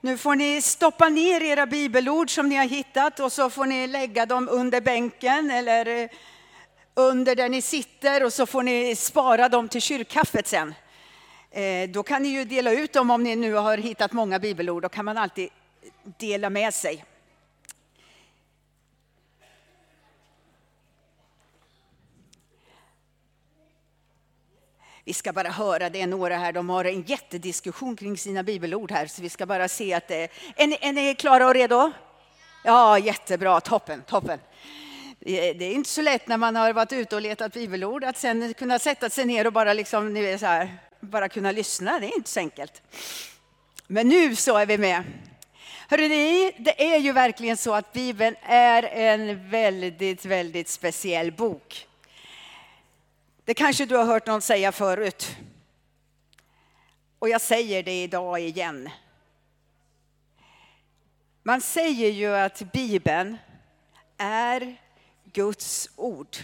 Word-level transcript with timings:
Nu 0.00 0.18
får 0.18 0.34
ni 0.34 0.62
stoppa 0.62 1.08
ner 1.08 1.42
era 1.42 1.66
bibelord 1.66 2.30
som 2.30 2.48
ni 2.48 2.56
har 2.56 2.64
hittat 2.64 3.20
och 3.20 3.32
så 3.32 3.50
får 3.50 3.66
ni 3.66 3.86
lägga 3.86 4.26
dem 4.26 4.48
under 4.48 4.80
bänken 4.80 5.50
eller 5.50 5.86
eh, 5.86 6.08
under 6.94 7.36
där 7.36 7.48
ni 7.48 7.62
sitter 7.62 8.24
och 8.24 8.32
så 8.32 8.46
får 8.46 8.62
ni 8.62 8.96
spara 8.96 9.48
dem 9.48 9.68
till 9.68 9.80
kyrkkaffet 9.80 10.46
sen. 10.46 10.74
Eh, 11.50 11.88
då 11.88 12.02
kan 12.02 12.22
ni 12.22 12.28
ju 12.28 12.44
dela 12.44 12.72
ut 12.72 12.92
dem 12.92 13.10
om 13.10 13.22
ni 13.22 13.36
nu 13.36 13.52
har 13.52 13.78
hittat 13.78 14.12
många 14.12 14.38
bibelord. 14.38 14.82
Då 14.82 14.88
kan 14.88 15.04
man 15.04 15.18
alltid 15.18 15.48
dela 16.18 16.50
med 16.50 16.74
sig. 16.74 17.04
Vi 25.08 25.14
ska 25.14 25.32
bara 25.32 25.48
höra, 25.48 25.90
det 25.90 26.00
är 26.00 26.06
några 26.06 26.36
här, 26.36 26.52
de 26.52 26.68
har 26.68 26.84
en 26.84 27.02
jättediskussion 27.02 27.96
kring 27.96 28.16
sina 28.16 28.42
bibelord 28.42 28.90
här, 28.90 29.06
så 29.06 29.22
vi 29.22 29.28
ska 29.28 29.46
bara 29.46 29.68
se 29.68 29.94
att 29.94 30.08
det 30.08 30.28
är... 30.56 30.66
Ni, 30.66 30.78
är 30.80 30.92
ni 30.92 31.14
klara 31.14 31.46
och 31.46 31.54
redo? 31.54 31.92
Ja, 32.64 32.98
jättebra, 32.98 33.60
toppen, 33.60 34.02
toppen. 34.02 34.38
Det 35.18 35.64
är 35.64 35.72
inte 35.72 35.90
så 35.90 36.02
lätt 36.02 36.28
när 36.28 36.36
man 36.36 36.56
har 36.56 36.72
varit 36.72 36.92
ute 36.92 37.16
och 37.16 37.22
letat 37.22 37.52
bibelord 37.52 38.04
att 38.04 38.16
sen 38.16 38.54
kunna 38.54 38.78
sätta 38.78 39.10
sig 39.10 39.24
ner 39.24 39.46
och 39.46 39.52
bara, 39.52 39.72
liksom, 39.72 40.14
ni 40.14 40.22
vet, 40.22 40.40
så 40.40 40.46
här, 40.46 40.78
bara 41.00 41.28
kunna 41.28 41.52
lyssna. 41.52 41.98
Det 41.98 42.06
är 42.06 42.16
inte 42.16 42.30
så 42.30 42.40
enkelt. 42.40 42.82
Men 43.86 44.08
nu 44.08 44.36
så 44.36 44.56
är 44.56 44.66
vi 44.66 44.78
med. 44.78 45.02
Hörrni, 45.88 46.52
det 46.58 46.94
är 46.94 46.98
ju 46.98 47.12
verkligen 47.12 47.56
så 47.56 47.74
att 47.74 47.92
Bibeln 47.92 48.36
är 48.42 48.82
en 48.82 49.50
väldigt, 49.50 50.24
väldigt 50.24 50.68
speciell 50.68 51.32
bok. 51.32 51.87
Det 53.48 53.54
kanske 53.54 53.86
du 53.86 53.96
har 53.96 54.04
hört 54.04 54.26
någon 54.26 54.40
säga 54.42 54.72
förut. 54.72 55.36
Och 57.18 57.28
jag 57.28 57.40
säger 57.40 57.82
det 57.82 58.02
idag 58.02 58.40
igen. 58.40 58.90
Man 61.42 61.60
säger 61.60 62.10
ju 62.10 62.36
att 62.36 62.72
Bibeln 62.72 63.38
är 64.16 64.76
Guds 65.24 65.90
ord. 65.96 66.36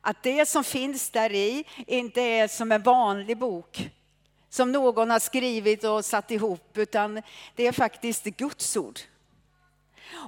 Att 0.00 0.22
det 0.22 0.46
som 0.46 0.64
finns 0.64 1.10
där 1.10 1.32
i 1.32 1.64
inte 1.86 2.20
är 2.20 2.48
som 2.48 2.72
en 2.72 2.82
vanlig 2.82 3.38
bok 3.38 3.90
som 4.48 4.72
någon 4.72 5.10
har 5.10 5.18
skrivit 5.18 5.84
och 5.84 6.04
satt 6.04 6.30
ihop, 6.30 6.78
utan 6.78 7.22
det 7.54 7.66
är 7.66 7.72
faktiskt 7.72 8.24
Guds 8.24 8.76
ord. 8.76 9.00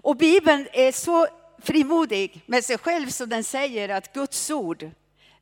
Och 0.03 0.16
Bibeln 0.16 0.69
är 0.72 0.92
så 0.92 1.27
frimodig 1.62 2.43
med 2.47 2.65
sig 2.65 2.79
själv 2.79 3.09
så 3.09 3.27
den 3.27 3.45
säger 3.45 3.89
att 3.89 4.12
Guds 4.12 4.51
ord, 4.51 4.91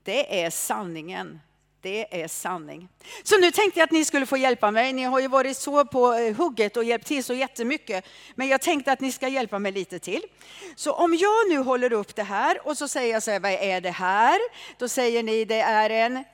det 0.02 0.44
är 0.44 0.50
sanningen. 0.50 1.40
Det 1.84 2.22
är 2.22 2.28
sanning. 2.28 2.88
Så 3.22 3.38
nu 3.38 3.50
tänkte 3.50 3.80
jag 3.80 3.84
att 3.84 3.90
ni 3.90 4.04
skulle 4.04 4.26
få 4.26 4.36
hjälpa 4.36 4.70
mig. 4.70 4.92
Ni 4.92 5.02
har 5.02 5.20
ju 5.20 5.28
varit 5.28 5.56
så 5.56 5.84
på 5.84 6.12
eh, 6.12 6.36
hugget 6.36 6.76
och 6.76 6.84
hjälpt 6.84 7.06
till 7.06 7.24
så 7.24 7.34
jättemycket. 7.34 8.04
Men 8.34 8.48
jag 8.48 8.60
tänkte 8.60 8.92
att 8.92 9.00
ni 9.00 9.12
ska 9.12 9.28
hjälpa 9.28 9.58
mig 9.58 9.72
lite 9.72 9.98
till. 9.98 10.22
Så 10.76 10.92
om 10.92 11.14
jag 11.14 11.48
nu 11.48 11.58
håller 11.58 11.92
upp 11.92 12.14
det 12.14 12.22
här 12.22 12.66
och 12.66 12.78
så 12.78 12.88
säger 12.88 13.12
jag 13.12 13.22
så 13.22 13.30
här, 13.30 13.40
vad 13.40 13.52
är 13.52 13.80
det 13.80 13.90
här? 13.90 14.38
Då 14.78 14.88
säger 14.88 15.22
ni, 15.22 15.44
det 15.44 15.60
är 15.60 15.90
en... 15.90 16.24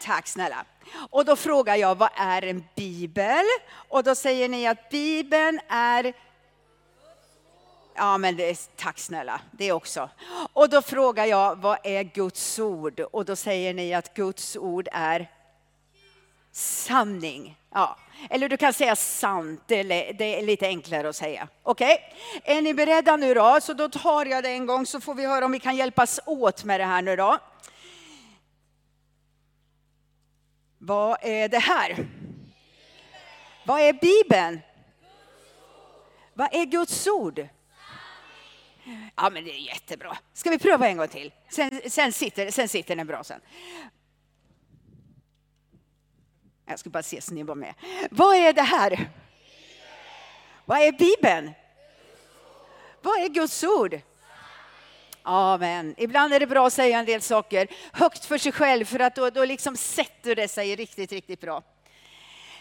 Tack 0.00 0.28
snälla. 0.28 0.64
Och 1.10 1.24
då 1.24 1.36
frågar 1.36 1.76
jag, 1.76 1.94
vad 1.94 2.10
är 2.16 2.42
en 2.42 2.64
bibel? 2.74 3.44
Och 3.88 4.04
då 4.04 4.14
säger 4.14 4.48
ni 4.48 4.66
att 4.66 4.90
bibeln 4.90 5.60
är 5.68 6.14
Ja, 7.96 8.18
men 8.18 8.36
det 8.36 8.50
är, 8.50 8.56
tack 8.76 8.98
snälla, 8.98 9.40
det 9.50 9.72
också. 9.72 10.10
Och 10.52 10.68
då 10.68 10.82
frågar 10.82 11.24
jag, 11.24 11.56
vad 11.56 11.78
är 11.82 12.02
Guds 12.02 12.58
ord? 12.58 13.00
Och 13.00 13.24
då 13.24 13.36
säger 13.36 13.74
ni 13.74 13.94
att 13.94 14.14
Guds 14.14 14.56
ord 14.56 14.88
är 14.92 15.30
sanning. 16.52 17.58
Ja. 17.74 17.96
Eller 18.30 18.48
du 18.48 18.56
kan 18.56 18.72
säga 18.72 18.96
sant, 18.96 19.62
det 19.66 19.80
är 19.80 20.42
lite 20.42 20.66
enklare 20.66 21.08
att 21.08 21.16
säga. 21.16 21.48
Okej, 21.62 21.98
okay. 22.40 22.56
är 22.56 22.62
ni 22.62 22.74
beredda 22.74 23.16
nu 23.16 23.34
då? 23.34 23.58
Så 23.62 23.72
då 23.72 23.88
tar 23.88 24.26
jag 24.26 24.44
det 24.44 24.50
en 24.50 24.66
gång 24.66 24.86
så 24.86 25.00
får 25.00 25.14
vi 25.14 25.26
höra 25.26 25.44
om 25.44 25.52
vi 25.52 25.60
kan 25.60 25.76
hjälpas 25.76 26.20
åt 26.26 26.64
med 26.64 26.80
det 26.80 26.84
här 26.84 27.02
nu 27.02 27.16
då. 27.16 27.38
Vad 30.78 31.18
är 31.22 31.48
det 31.48 31.58
här? 31.58 32.06
Vad 33.64 33.80
är 33.80 33.92
Bibeln? 33.92 34.60
Vad 36.34 36.48
är 36.54 36.64
Guds 36.64 37.06
ord? 37.06 37.48
Ja, 39.16 39.30
men 39.30 39.44
det 39.44 39.50
är 39.50 39.58
jättebra. 39.58 40.18
Ska 40.32 40.50
vi 40.50 40.58
pröva 40.58 40.88
en 40.88 40.96
gång 40.96 41.08
till? 41.08 41.32
Sen, 41.48 41.80
sen, 41.86 42.12
sitter, 42.12 42.50
sen 42.50 42.68
sitter 42.68 42.96
den 42.96 43.06
bra 43.06 43.24
sen. 43.24 43.40
Jag 46.66 46.78
ska 46.78 46.90
bara 46.90 47.02
se 47.02 47.20
så 47.20 47.34
ni 47.34 47.42
var 47.42 47.54
med. 47.54 47.74
Vad 48.10 48.36
är 48.36 48.52
det 48.52 48.62
här? 48.62 49.10
Vad 50.64 50.78
är 50.78 50.92
Bibeln? 50.92 51.52
Vad 53.02 53.20
är 53.20 53.28
Guds 53.28 53.64
ord? 53.64 54.00
Amen. 55.22 55.94
Ibland 55.98 56.34
är 56.34 56.40
det 56.40 56.46
bra 56.46 56.66
att 56.66 56.72
säga 56.72 56.98
en 56.98 57.06
del 57.06 57.22
saker 57.22 57.68
högt 57.92 58.24
för 58.24 58.38
sig 58.38 58.52
själv 58.52 58.84
för 58.84 58.98
att 58.98 59.14
då, 59.14 59.30
då 59.30 59.44
liksom 59.44 59.76
sätter 59.76 60.34
det 60.34 60.48
sig 60.48 60.76
riktigt, 60.76 61.12
riktigt 61.12 61.40
bra. 61.40 61.62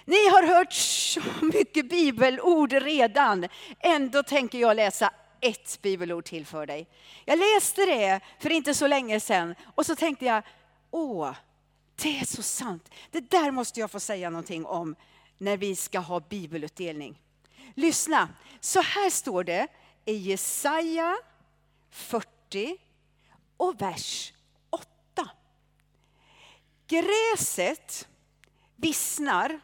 Ni 0.05 0.29
har 0.29 0.43
hört 0.43 0.73
så 0.73 1.21
mycket 1.41 1.89
bibelord 1.89 2.73
redan. 2.73 3.47
Ändå 3.79 4.23
tänker 4.23 4.57
jag 4.57 4.75
läsa 4.75 5.13
ett 5.41 5.81
bibelord 5.81 6.25
till 6.25 6.45
för 6.45 6.65
dig. 6.65 6.87
Jag 7.25 7.39
läste 7.39 7.85
det 7.85 8.19
för 8.39 8.49
inte 8.49 8.73
så 8.73 8.87
länge 8.87 9.19
sedan 9.19 9.55
och 9.75 9.85
så 9.85 9.95
tänkte 9.95 10.25
jag, 10.25 10.43
åh, 10.91 11.31
det 11.95 12.19
är 12.19 12.25
så 12.25 12.43
sant. 12.43 12.89
Det 13.11 13.29
där 13.29 13.51
måste 13.51 13.79
jag 13.79 13.91
få 13.91 13.99
säga 13.99 14.29
någonting 14.29 14.65
om 14.65 14.95
när 15.37 15.57
vi 15.57 15.75
ska 15.75 15.99
ha 15.99 16.19
bibelutdelning. 16.19 17.21
Lyssna, 17.73 18.29
så 18.59 18.81
här 18.81 19.09
står 19.09 19.43
det 19.43 19.67
i 20.05 20.13
Jesaja 20.13 21.17
40 21.89 22.77
och 23.57 23.81
vers 23.81 24.33
8. 24.69 25.29
Gräset 26.87 28.07
vissnar 28.75 29.59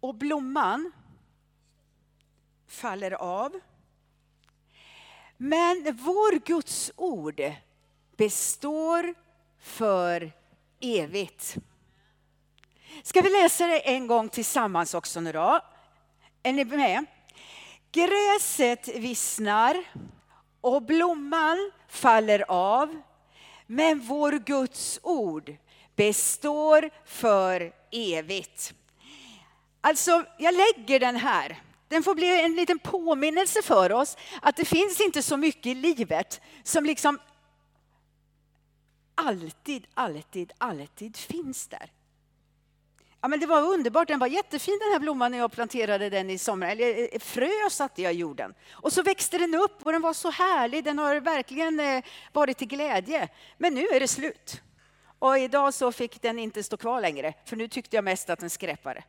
och 0.00 0.14
blomman 0.14 0.92
faller 2.66 3.10
av. 3.10 3.60
Men 5.36 5.96
vår 6.02 6.38
Guds 6.38 6.92
ord 6.96 7.40
består 8.16 9.14
för 9.60 10.32
evigt. 10.80 11.56
Ska 13.02 13.20
vi 13.20 13.30
läsa 13.30 13.66
det 13.66 13.78
en 13.78 14.06
gång 14.06 14.28
tillsammans 14.28 14.94
också 14.94 15.20
nu 15.20 15.32
då? 15.32 15.60
Är 16.42 16.52
ni 16.52 16.64
med? 16.64 17.04
Gräset 17.92 18.88
vissnar 18.88 19.84
och 20.60 20.82
blomman 20.82 21.72
faller 21.88 22.44
av. 22.48 23.02
Men 23.66 24.00
vår 24.00 24.32
Guds 24.32 25.00
ord 25.02 25.56
består 25.96 26.90
för 27.04 27.72
evigt. 27.90 28.74
Alltså, 29.80 30.24
jag 30.38 30.54
lägger 30.54 31.00
den 31.00 31.16
här 31.16 31.62
den 31.88 32.02
får 32.02 32.14
bli 32.14 32.40
en 32.44 32.56
liten 32.56 32.78
påminnelse 32.78 33.62
för 33.62 33.92
oss 33.92 34.16
att 34.42 34.56
det 34.56 34.64
finns 34.64 35.00
inte 35.00 35.22
så 35.22 35.36
mycket 35.36 35.66
i 35.66 35.74
livet 35.74 36.40
som 36.62 36.84
liksom 36.84 37.18
alltid, 39.14 39.86
alltid, 39.94 40.52
alltid 40.58 41.16
finns 41.16 41.68
där. 41.68 41.90
Ja, 43.20 43.28
men 43.28 43.40
det 43.40 43.46
var 43.46 43.62
underbart, 43.62 44.08
den 44.08 44.18
var 44.18 44.26
jättefin 44.26 44.78
den 44.80 44.92
här 44.92 44.98
blomman 44.98 45.30
när 45.30 45.38
jag 45.38 45.52
planterade 45.52 46.10
den 46.10 46.30
i 46.30 46.38
somras. 46.38 46.70
Eller 46.70 47.14
eh, 47.14 47.18
frö 47.18 47.70
satte 47.70 48.02
jag 48.02 48.14
i 48.14 48.16
jorden. 48.16 48.54
Och 48.70 48.92
så 48.92 49.02
växte 49.02 49.38
den 49.38 49.54
upp 49.54 49.86
och 49.86 49.92
den 49.92 50.02
var 50.02 50.12
så 50.12 50.30
härlig, 50.30 50.84
den 50.84 50.98
har 50.98 51.20
verkligen 51.20 51.80
eh, 51.80 52.04
varit 52.32 52.58
till 52.58 52.68
glädje. 52.68 53.28
Men 53.58 53.74
nu 53.74 53.86
är 53.86 54.00
det 54.00 54.08
slut. 54.08 54.60
Och 55.18 55.38
idag 55.38 55.74
så 55.74 55.92
fick 55.92 56.22
den 56.22 56.38
inte 56.38 56.62
stå 56.62 56.76
kvar 56.76 57.00
längre, 57.00 57.34
för 57.44 57.56
nu 57.56 57.68
tyckte 57.68 57.96
jag 57.96 58.04
mest 58.04 58.30
att 58.30 58.38
den 58.38 58.50
skräpade. 58.50 59.04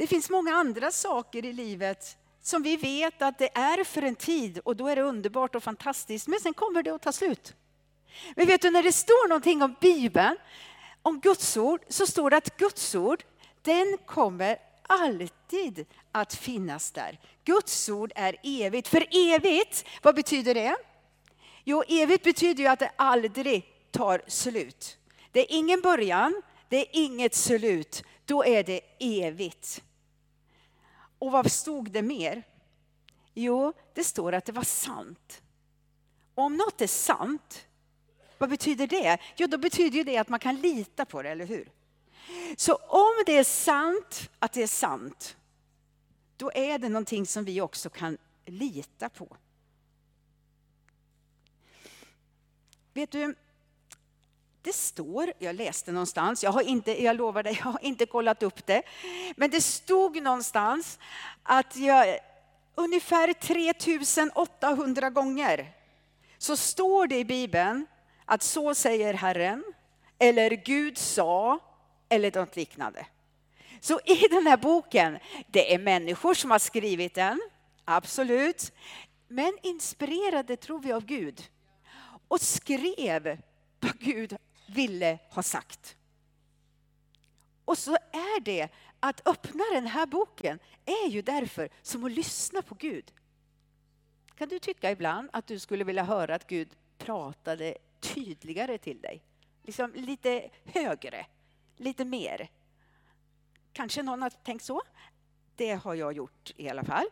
Det 0.00 0.06
finns 0.06 0.30
många 0.30 0.54
andra 0.54 0.90
saker 0.90 1.44
i 1.44 1.52
livet 1.52 2.16
som 2.42 2.62
vi 2.62 2.76
vet 2.76 3.22
att 3.22 3.38
det 3.38 3.58
är 3.58 3.84
för 3.84 4.02
en 4.02 4.14
tid 4.14 4.58
och 4.64 4.76
då 4.76 4.88
är 4.88 4.96
det 4.96 5.02
underbart 5.02 5.54
och 5.54 5.62
fantastiskt, 5.62 6.28
men 6.28 6.40
sen 6.40 6.54
kommer 6.54 6.82
det 6.82 6.90
att 6.90 7.02
ta 7.02 7.12
slut. 7.12 7.54
Men 8.36 8.46
vet 8.46 8.62
du, 8.62 8.70
när 8.70 8.82
det 8.82 8.92
står 8.92 9.28
någonting 9.28 9.62
om 9.62 9.76
Bibeln, 9.80 10.36
om 11.02 11.20
Guds 11.20 11.56
ord, 11.56 11.80
så 11.88 12.06
står 12.06 12.30
det 12.30 12.36
att 12.36 12.56
Guds 12.56 12.94
ord, 12.94 13.24
den 13.62 13.98
kommer 14.06 14.56
alltid 14.82 15.86
att 16.12 16.34
finnas 16.34 16.90
där. 16.90 17.20
Guds 17.44 17.88
ord 17.88 18.12
är 18.14 18.36
evigt. 18.42 18.88
För 18.88 19.06
evigt, 19.10 19.84
vad 20.02 20.14
betyder 20.14 20.54
det? 20.54 20.76
Jo, 21.64 21.82
evigt 21.88 22.24
betyder 22.24 22.62
ju 22.62 22.68
att 22.68 22.78
det 22.78 22.92
aldrig 22.96 23.64
tar 23.90 24.22
slut. 24.26 24.98
Det 25.32 25.40
är 25.40 25.56
ingen 25.56 25.80
början, 25.80 26.42
det 26.68 26.76
är 26.76 26.86
inget 26.92 27.34
slut, 27.34 28.04
då 28.24 28.44
är 28.44 28.62
det 28.62 28.80
evigt. 28.98 29.82
Och 31.20 31.32
vad 31.32 31.52
stod 31.52 31.90
det 31.90 32.02
mer? 32.02 32.42
Jo, 33.34 33.72
det 33.94 34.04
står 34.04 34.32
att 34.32 34.44
det 34.44 34.52
var 34.52 34.62
sant. 34.62 35.42
Och 36.34 36.44
om 36.44 36.56
något 36.56 36.80
är 36.80 36.86
sant, 36.86 37.66
vad 38.38 38.50
betyder 38.50 38.86
det? 38.86 39.18
Jo, 39.36 39.46
då 39.46 39.58
betyder 39.58 40.04
det 40.04 40.16
att 40.16 40.28
man 40.28 40.40
kan 40.40 40.56
lita 40.56 41.04
på 41.04 41.22
det, 41.22 41.30
eller 41.30 41.46
hur? 41.46 41.70
Så 42.56 42.74
om 42.74 43.22
det 43.26 43.38
är 43.38 43.44
sant 43.44 44.30
att 44.38 44.52
det 44.52 44.62
är 44.62 44.66
sant, 44.66 45.36
då 46.36 46.50
är 46.54 46.78
det 46.78 46.88
någonting 46.88 47.26
som 47.26 47.44
vi 47.44 47.60
också 47.60 47.90
kan 47.90 48.18
lita 48.46 49.08
på. 49.08 49.36
Vet 52.94 53.10
du, 53.10 53.34
det 54.62 54.72
står, 54.72 55.32
jag 55.38 55.56
läste 55.56 55.92
någonstans, 55.92 56.44
jag, 56.44 56.50
har 56.50 56.62
inte, 56.62 57.02
jag 57.02 57.16
lovar 57.16 57.42
dig, 57.42 57.56
jag 57.64 57.70
har 57.70 57.84
inte 57.84 58.06
kollat 58.06 58.42
upp 58.42 58.66
det, 58.66 58.82
men 59.36 59.50
det 59.50 59.60
stod 59.60 60.22
någonstans 60.22 60.98
att 61.42 61.76
jag, 61.76 62.18
ungefär 62.74 63.32
3800 63.32 65.10
gånger 65.10 65.72
så 66.38 66.56
står 66.56 67.06
det 67.06 67.18
i 67.18 67.24
Bibeln 67.24 67.86
att 68.24 68.42
så 68.42 68.74
säger 68.74 69.14
Herren, 69.14 69.64
eller 70.18 70.50
Gud 70.50 70.98
sa, 70.98 71.58
eller 72.08 72.38
något 72.38 72.56
liknande. 72.56 73.06
Så 73.80 74.00
i 74.04 74.28
den 74.30 74.46
här 74.46 74.56
boken, 74.56 75.18
det 75.46 75.74
är 75.74 75.78
människor 75.78 76.34
som 76.34 76.50
har 76.50 76.58
skrivit 76.58 77.14
den, 77.14 77.40
absolut, 77.84 78.72
men 79.28 79.58
inspirerade 79.62 80.56
tror 80.56 80.78
vi 80.78 80.92
av 80.92 81.04
Gud 81.04 81.42
och 82.28 82.40
skrev 82.40 83.38
vad 83.80 83.98
Gud 83.98 84.36
ville 84.74 85.18
ha 85.30 85.42
sagt. 85.42 85.96
Och 87.64 87.78
så 87.78 87.94
är 88.12 88.40
det 88.40 88.68
att 89.00 89.28
öppna 89.28 89.64
den 89.72 89.86
här 89.86 90.06
boken 90.06 90.58
är 90.84 91.08
ju 91.08 91.22
därför 91.22 91.68
som 91.82 92.04
att 92.04 92.12
lyssna 92.12 92.62
på 92.62 92.74
Gud. 92.74 93.12
Kan 94.34 94.48
du 94.48 94.58
tycka 94.58 94.90
ibland 94.90 95.28
att 95.32 95.46
du 95.46 95.58
skulle 95.58 95.84
vilja 95.84 96.04
höra 96.04 96.34
att 96.34 96.46
Gud 96.46 96.68
pratade 96.98 97.76
tydligare 98.00 98.78
till 98.78 99.00
dig? 99.00 99.22
Liksom 99.62 99.92
lite 99.94 100.50
högre, 100.64 101.26
lite 101.76 102.04
mer. 102.04 102.50
Kanske 103.72 104.02
någon 104.02 104.22
har 104.22 104.30
tänkt 104.30 104.64
så. 104.64 104.82
Det 105.56 105.74
har 105.74 105.94
jag 105.94 106.12
gjort 106.12 106.52
i 106.56 106.68
alla 106.68 106.84
fall. 106.84 107.06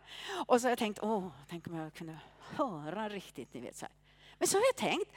Och 0.47 0.61
så 0.61 0.67
har 0.67 0.71
jag 0.71 0.79
tänkt, 0.79 0.99
åh, 1.03 1.29
tänk 1.49 1.67
om 1.67 1.75
jag 1.77 1.95
kunde 1.95 2.19
höra 2.39 3.09
riktigt, 3.09 3.55
ni 3.55 3.61
vet 3.61 3.77
så 3.77 3.87
här. 3.87 3.95
Men 4.39 4.49
så 4.49 4.57
har 4.57 4.65
jag 4.65 4.77
tänkt 4.77 5.13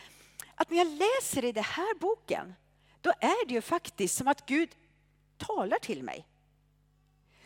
att 0.61 0.69
när 0.69 0.77
jag 0.77 0.87
läser 0.87 1.45
i 1.45 1.51
den 1.51 1.63
här 1.63 1.99
boken, 1.99 2.55
då 3.01 3.09
är 3.19 3.47
det 3.47 3.53
ju 3.53 3.61
faktiskt 3.61 4.17
som 4.17 4.27
att 4.27 4.45
Gud 4.45 4.69
talar 5.37 5.79
till 5.79 6.03
mig. 6.03 6.25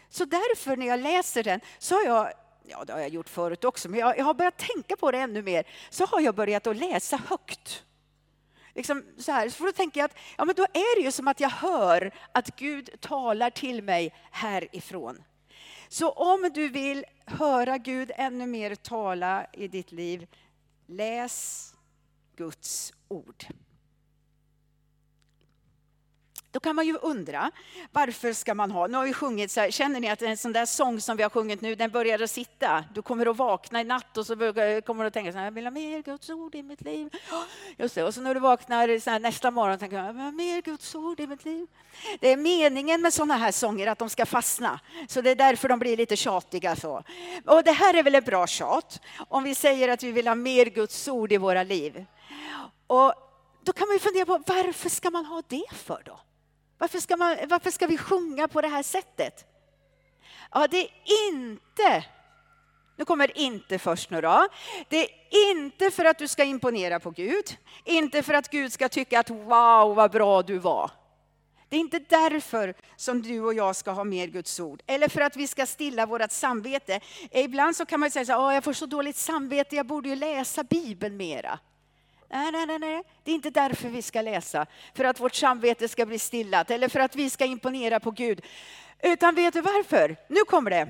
Så 0.10 0.26
därför 0.26 0.78
när 0.78 0.88
jag 0.88 1.00
läser 1.00 1.44
den 1.44 1.60
så 1.78 1.96
har 1.96 2.04
jag, 2.04 2.34
ja 2.64 2.86
det 2.86 2.94
har 2.94 3.00
jag 3.00 3.10
gjort 3.10 3.30
förut 3.30 3.64
också, 3.64 3.90
men 3.90 4.00
jag, 4.00 4.18
jag 4.18 4.26
har 4.26 4.34
börjat 4.34 4.58
tänka 4.58 4.96
på 4.96 5.12
det 5.12 5.18
ännu 5.18 5.42
mer, 5.42 5.68
så 5.90 6.06
har 6.06 6.22
jag 6.22 6.36
börjat 6.36 6.68
att 6.68 6.78
läsa 6.78 7.18
högt. 7.28 7.84
Liksom 8.74 9.04
så 9.18 9.32
här, 9.32 9.50
så 9.50 9.64
då 9.66 9.72
tänker 9.72 10.00
jag 10.00 10.06
att 10.06 10.18
ja, 10.38 10.46
men 10.46 10.56
då 10.56 10.64
är 10.64 10.96
det 10.96 11.02
ju 11.02 11.12
som 11.12 11.28
att 11.28 11.40
jag 11.40 11.50
hör 11.50 12.12
att 12.32 12.56
Gud 12.56 13.02
talar 13.02 13.50
till 13.50 13.84
mig 13.84 14.14
härifrån. 14.32 15.24
Så 15.88 16.10
om 16.10 16.52
du 16.54 16.70
vill 16.70 17.06
höra 17.26 17.78
Gud 17.78 18.12
ännu 18.16 18.48
mer 18.48 18.76
tala 18.76 19.48
i 19.54 19.68
ditt 19.68 19.92
liv, 19.92 20.28
läs 20.88 21.75
Guds 22.36 22.94
ord. 23.08 23.46
Då 26.56 26.60
kan 26.60 26.76
man 26.76 26.86
ju 26.86 26.98
undra, 26.98 27.52
varför 27.92 28.34
ska 28.34 28.54
man 28.54 28.72
ha, 28.72 28.88
nu 28.88 28.98
har 28.98 29.06
vi 29.06 29.14
sjungit 29.14 29.52
så 29.52 29.60
här, 29.60 29.72
känner 29.72 30.00
ni 30.00 30.10
att 30.10 30.22
en 30.22 30.38
sån 30.38 30.54
där 30.54 30.66
sång 30.66 31.02
som 31.02 31.18
vi 31.18 31.24
har 31.24 31.30
sjungit 31.30 31.62
nu, 31.62 31.76
den 31.76 31.92
börjar 31.92 32.22
att 32.22 32.32
sitta. 32.32 32.84
Du 32.94 33.02
kommer 33.02 33.26
att 33.26 33.38
vakna 33.38 33.82
i 33.82 33.84
natt 33.84 34.18
och 34.18 34.26
så 34.26 34.36
kommer 34.36 35.04
du 35.04 35.08
att 35.08 35.14
tänka 35.14 35.32
så 35.32 35.38
här, 35.38 35.46
jag 35.46 35.52
vill 35.52 35.66
ha 35.66 35.72
mer 35.72 36.02
Guds 36.02 36.30
ord 36.30 36.56
i 36.56 36.64
mitt 36.64 36.82
liv. 36.82 37.10
Just 37.78 37.96
det, 37.96 38.04
och 38.04 38.14
så 38.14 38.22
när 38.22 38.34
du 38.34 38.40
vaknar 38.40 39.00
så 39.00 39.10
här, 39.10 39.20
nästa 39.20 39.52
morgon 39.52 39.80
tänker 39.80 39.98
jag, 39.98 40.06
jag 40.06 40.14
vill 40.14 40.22
ha 40.22 40.32
mer 40.32 40.62
Guds 40.62 40.96
ord 40.96 41.20
i 41.20 41.28
mitt 41.28 41.46
liv. 41.46 41.68
Det 42.20 42.32
är 42.32 42.38
meningen 42.38 43.02
med 43.02 43.14
såna 43.14 43.34
här 43.34 43.52
sånger 43.52 43.88
att 43.88 44.00
de 44.00 44.10
ska 44.10 44.26
fastna, 44.26 44.80
så 45.08 45.22
det 45.22 45.30
är 45.30 45.36
därför 45.36 45.70
de 45.70 45.80
blir 45.80 45.98
lite 45.98 46.16
tjatiga 46.16 46.76
så. 46.76 47.04
Och 47.46 47.64
det 47.64 47.72
här 47.72 47.94
är 47.94 48.04
väl 48.04 48.16
ett 48.16 48.26
bra 48.26 48.48
tjat, 48.48 49.02
om 49.28 49.44
vi 49.44 49.56
säger 49.56 49.90
att 49.90 50.04
vi 50.04 50.12
vill 50.12 50.28
ha 50.28 50.36
mer 50.36 50.66
Guds 50.66 51.08
ord 51.08 51.32
i 51.32 51.38
våra 51.38 51.64
liv. 51.64 52.06
Och 52.88 53.14
då 53.64 53.74
kan 53.74 53.88
man 53.88 53.96
ju 53.96 54.00
fundera 54.00 54.26
på 54.26 54.44
varför 54.48 54.90
ska 54.90 55.10
man 55.10 55.26
ha 55.26 55.42
det 55.48 55.66
för 55.72 56.02
då? 56.06 56.20
Varför 56.78 57.00
ska, 57.00 57.18
man, 57.18 57.38
varför 57.48 57.72
ska 57.72 57.88
vi 57.88 57.98
sjunga 57.98 58.48
på 58.48 58.62
det 58.62 58.68
här 58.68 58.84
sättet? 58.84 59.46
Ja, 60.52 60.68
det 60.68 60.78
är 60.78 60.90
inte, 61.30 62.06
nu 62.98 63.06
kommer 63.06 63.38
inte 63.38 63.80
först 63.80 64.10
nu 64.10 64.22
då. 64.22 64.48
Det 64.90 65.04
är 65.04 65.10
inte 65.52 65.92
för 65.92 66.06
att 66.06 66.18
du 66.18 66.28
ska 66.28 66.44
imponera 66.44 67.00
på 67.00 67.12
Gud, 67.12 67.58
inte 67.84 68.24
för 68.24 68.34
att 68.34 68.50
Gud 68.50 68.74
ska 68.74 68.90
tycka 68.90 69.20
att 69.20 69.30
wow 69.30 69.96
vad 69.96 70.12
bra 70.12 70.42
du 70.42 70.58
var. 70.58 70.92
Det 71.70 71.76
är 71.76 71.80
inte 71.80 72.00
därför 72.00 72.74
som 72.96 73.22
du 73.22 73.42
och 73.42 73.54
jag 73.54 73.76
ska 73.76 73.92
ha 73.92 74.04
mer 74.04 74.28
Guds 74.28 74.60
ord. 74.60 74.82
Eller 74.88 75.08
för 75.08 75.22
att 75.22 75.36
vi 75.36 75.48
ska 75.48 75.66
stilla 75.66 76.06
vårt 76.06 76.32
samvete. 76.32 77.00
Ibland 77.32 77.76
så 77.76 77.86
kan 77.86 78.00
man 78.00 78.12
säga 78.12 78.26
så 78.26 78.32
här, 78.32 78.52
jag 78.52 78.64
får 78.64 78.74
så 78.74 78.86
dåligt 78.86 79.16
samvete, 79.16 79.76
jag 79.76 79.86
borde 79.86 80.10
ju 80.10 80.16
läsa 80.16 80.64
Bibeln 80.64 81.18
mera. 81.18 81.60
Nej, 82.30 82.52
nej, 82.52 82.66
nej, 82.66 82.80
nej, 82.80 83.04
det 83.24 83.32
är 83.32 83.36
inte 83.36 83.50
därför 83.50 83.90
vi 83.90 84.02
ska 84.02 84.22
läsa, 84.22 84.66
för 84.94 85.04
att 85.04 85.20
vårt 85.20 85.36
samvete 85.36 85.88
ska 85.88 86.06
bli 86.06 86.20
stillat 86.20 86.72
eller 86.72 86.90
för 86.90 87.00
att 87.00 87.16
vi 87.16 87.30
ska 87.30 87.46
imponera 87.46 88.00
på 88.00 88.12
Gud. 88.12 88.42
Utan 89.04 89.36
vet 89.36 89.54
du 89.54 89.62
varför? 89.62 90.16
Nu 90.28 90.40
kommer 90.40 90.72
det. 90.72 90.88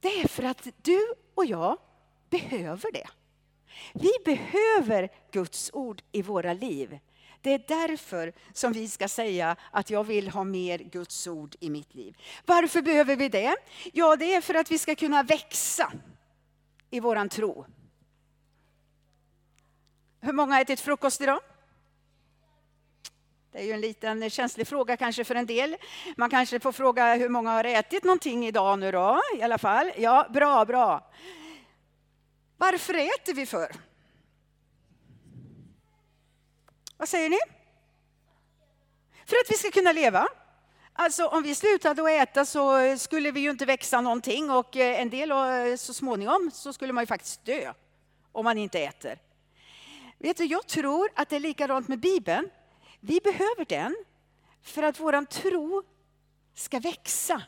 Det 0.00 0.20
är 0.20 0.28
för 0.28 0.42
att 0.42 0.68
du 0.82 1.14
och 1.34 1.46
jag 1.46 1.78
behöver 2.30 2.92
det. 2.92 3.06
Vi 3.94 4.10
behöver 4.24 5.08
Guds 5.30 5.70
ord 5.72 6.02
i 6.12 6.22
våra 6.22 6.52
liv. 6.52 6.98
Det 7.40 7.50
är 7.50 7.64
därför 7.68 8.32
som 8.52 8.72
vi 8.72 8.88
ska 8.88 9.08
säga 9.08 9.56
att 9.70 9.90
jag 9.90 10.04
vill 10.04 10.28
ha 10.28 10.44
mer 10.44 10.78
Guds 10.78 11.26
ord 11.26 11.56
i 11.60 11.70
mitt 11.70 11.94
liv. 11.94 12.16
Varför 12.46 12.82
behöver 12.82 13.16
vi 13.16 13.28
det? 13.28 13.56
Ja, 13.92 14.16
det 14.16 14.34
är 14.34 14.40
för 14.40 14.54
att 14.54 14.70
vi 14.70 14.78
ska 14.78 14.94
kunna 14.94 15.22
växa 15.22 15.92
i 16.90 17.00
våran 17.00 17.28
tro. 17.28 17.66
Hur 20.26 20.32
många 20.32 20.54
har 20.54 20.60
ätit 20.60 20.80
frukost 20.80 21.20
idag? 21.20 21.40
Det 23.52 23.58
är 23.58 23.62
ju 23.62 23.72
en 23.72 23.80
liten 23.80 24.30
känslig 24.30 24.68
fråga 24.68 24.96
kanske 24.96 25.24
för 25.24 25.34
en 25.34 25.46
del. 25.46 25.76
Man 26.16 26.30
kanske 26.30 26.60
får 26.60 26.72
fråga 26.72 27.14
hur 27.14 27.28
många 27.28 27.50
har 27.50 27.64
ätit 27.64 28.04
någonting 28.04 28.46
idag 28.46 28.78
nu 28.78 28.92
då, 28.92 29.20
i 29.38 29.42
alla 29.42 29.58
fall. 29.58 29.90
Ja, 29.96 30.26
bra, 30.30 30.64
bra. 30.64 31.10
Varför 32.56 32.94
äter 32.94 33.34
vi 33.34 33.46
för? 33.46 33.76
Vad 36.96 37.08
säger 37.08 37.28
ni? 37.28 37.38
För 39.26 39.36
att 39.36 39.50
vi 39.50 39.54
ska 39.54 39.70
kunna 39.70 39.92
leva. 39.92 40.28
Alltså 40.92 41.26
om 41.26 41.42
vi 41.42 41.54
slutade 41.54 42.02
att 42.02 42.28
äta 42.28 42.44
så 42.44 42.98
skulle 42.98 43.30
vi 43.30 43.40
ju 43.40 43.50
inte 43.50 43.66
växa 43.66 44.00
någonting 44.00 44.50
och 44.50 44.76
eh, 44.76 45.00
en 45.00 45.10
del 45.10 45.30
eh, 45.30 45.76
så 45.76 45.94
småningom 45.94 46.50
så 46.54 46.72
skulle 46.72 46.92
man 46.92 47.02
ju 47.02 47.06
faktiskt 47.06 47.44
dö 47.44 47.72
om 48.32 48.44
man 48.44 48.58
inte 48.58 48.80
äter. 48.80 49.18
Vet 50.18 50.36
du, 50.36 50.44
jag 50.44 50.66
tror 50.66 51.10
att 51.14 51.28
det 51.28 51.36
är 51.36 51.40
likadant 51.40 51.88
med 51.88 52.00
Bibeln. 52.00 52.50
Vi 53.00 53.20
behöver 53.20 53.64
den 53.64 53.96
för 54.62 54.82
att 54.82 55.00
vår 55.00 55.24
tro 55.24 55.82
ska 56.54 56.78
växa. 56.78 57.42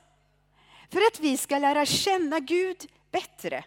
För 0.90 0.98
att 0.98 1.20
vi 1.20 1.36
ska 1.36 1.58
lära 1.58 1.86
känna 1.86 2.40
Gud 2.40 2.86
bättre. 3.10 3.64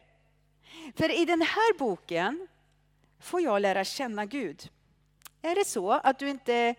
För 0.95 1.19
i 1.21 1.25
den 1.25 1.41
här 1.41 1.77
boken 1.77 2.47
får 3.19 3.41
jag 3.41 3.61
lära 3.61 3.83
känna 3.83 4.25
Gud. 4.25 4.69
Är 5.41 5.55
det 5.55 5.65
så 5.65 5.91
att 5.91 6.19
du 6.19 6.29
inte 6.29 6.75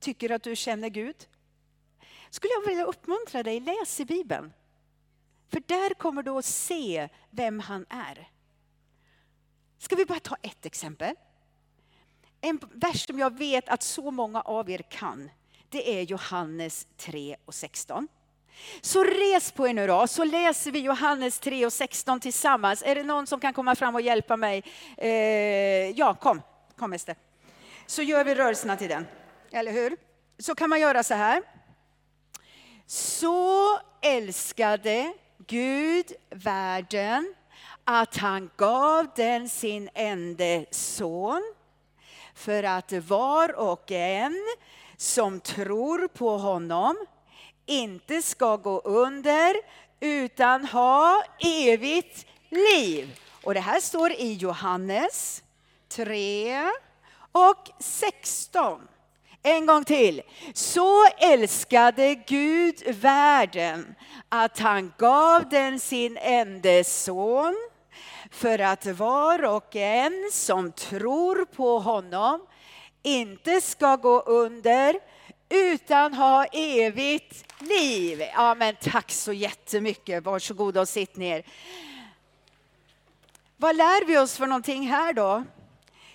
tycker 0.00 0.30
att 0.30 0.42
du 0.42 0.56
känner 0.56 0.88
Gud? 0.88 1.16
Skulle 2.30 2.52
jag 2.52 2.68
vilja 2.68 2.84
uppmuntra 2.84 3.42
dig, 3.42 3.60
läs 3.60 4.00
i 4.00 4.04
Bibeln. 4.04 4.52
För 5.48 5.62
där 5.66 5.94
kommer 5.94 6.22
du 6.22 6.30
att 6.30 6.44
se 6.44 7.08
vem 7.30 7.60
han 7.60 7.86
är. 7.88 8.30
Ska 9.78 9.96
vi 9.96 10.06
bara 10.06 10.20
ta 10.20 10.36
ett 10.42 10.66
exempel? 10.66 11.14
En 12.40 12.60
vers 12.72 13.06
som 13.06 13.18
jag 13.18 13.38
vet 13.38 13.68
att 13.68 13.82
så 13.82 14.10
många 14.10 14.40
av 14.40 14.70
er 14.70 14.82
kan, 14.90 15.30
det 15.68 15.98
är 15.98 16.02
Johannes 16.02 16.86
3 16.96 17.36
och 17.44 17.54
16. 17.54 18.08
Så 18.80 19.04
res 19.04 19.52
på 19.52 19.68
er 19.68 19.74
nu 19.74 19.86
då, 19.86 20.06
så 20.06 20.24
läser 20.24 20.70
vi 20.70 20.78
Johannes 20.78 21.38
3 21.38 21.66
och 21.66 21.72
16 21.72 22.20
tillsammans. 22.20 22.82
Är 22.86 22.94
det 22.94 23.02
någon 23.02 23.26
som 23.26 23.40
kan 23.40 23.52
komma 23.52 23.74
fram 23.74 23.94
och 23.94 24.00
hjälpa 24.00 24.36
mig? 24.36 24.62
Eh, 24.96 25.10
ja, 25.90 26.14
kom, 26.14 26.42
kom 26.76 26.92
Ester. 26.92 27.16
Så 27.86 28.02
gör 28.02 28.24
vi 28.24 28.34
rörelserna 28.34 28.76
till 28.76 28.88
den, 28.88 29.06
eller 29.50 29.72
hur? 29.72 29.96
Så 30.38 30.54
kan 30.54 30.70
man 30.70 30.80
göra 30.80 31.02
så 31.02 31.14
här. 31.14 31.42
Så 32.86 33.78
älskade 34.02 35.12
Gud 35.46 36.12
världen 36.30 37.34
att 37.88 38.16
han 38.16 38.50
gav 38.56 39.06
den 39.16 39.48
sin 39.48 39.88
enda 39.94 40.64
son 40.70 41.54
för 42.34 42.62
att 42.62 42.92
var 42.92 43.58
och 43.58 43.90
en 43.90 44.56
som 44.96 45.40
tror 45.40 46.08
på 46.08 46.38
honom 46.38 46.96
inte 47.66 48.22
ska 48.22 48.56
gå 48.56 48.78
under 48.80 49.54
utan 50.00 50.64
ha 50.64 51.22
evigt 51.40 52.26
liv. 52.50 53.20
Och 53.42 53.54
det 53.54 53.60
här 53.60 53.80
står 53.80 54.12
i 54.12 54.34
Johannes 54.34 55.42
3 55.88 56.70
och 57.32 57.70
16. 57.78 58.88
En 59.42 59.66
gång 59.66 59.84
till. 59.84 60.22
Så 60.54 61.06
älskade 61.18 62.14
Gud 62.14 62.82
världen 62.86 63.94
att 64.28 64.58
han 64.58 64.92
gav 64.98 65.48
den 65.48 65.80
sin 65.80 66.16
enda 66.16 66.84
son 66.84 67.65
för 68.30 68.58
att 68.58 68.86
var 68.86 69.44
och 69.44 69.76
en 69.76 70.30
som 70.32 70.72
tror 70.72 71.44
på 71.44 71.78
honom 71.78 72.46
inte 73.02 73.60
ska 73.60 73.96
gå 73.96 74.20
under 74.20 75.00
utan 75.48 76.14
ha 76.14 76.44
evigt 76.52 77.62
liv. 77.62 78.22
Ja, 78.34 78.54
men 78.54 78.74
tack 78.80 79.10
så 79.10 79.32
jättemycket. 79.32 80.24
Varsågoda 80.24 80.80
och 80.80 80.88
sitt 80.88 81.16
ner. 81.16 81.42
Vad 83.56 83.76
lär 83.76 84.06
vi 84.06 84.18
oss 84.18 84.36
för 84.36 84.46
någonting 84.46 84.86
här 84.88 85.12
då? 85.12 85.44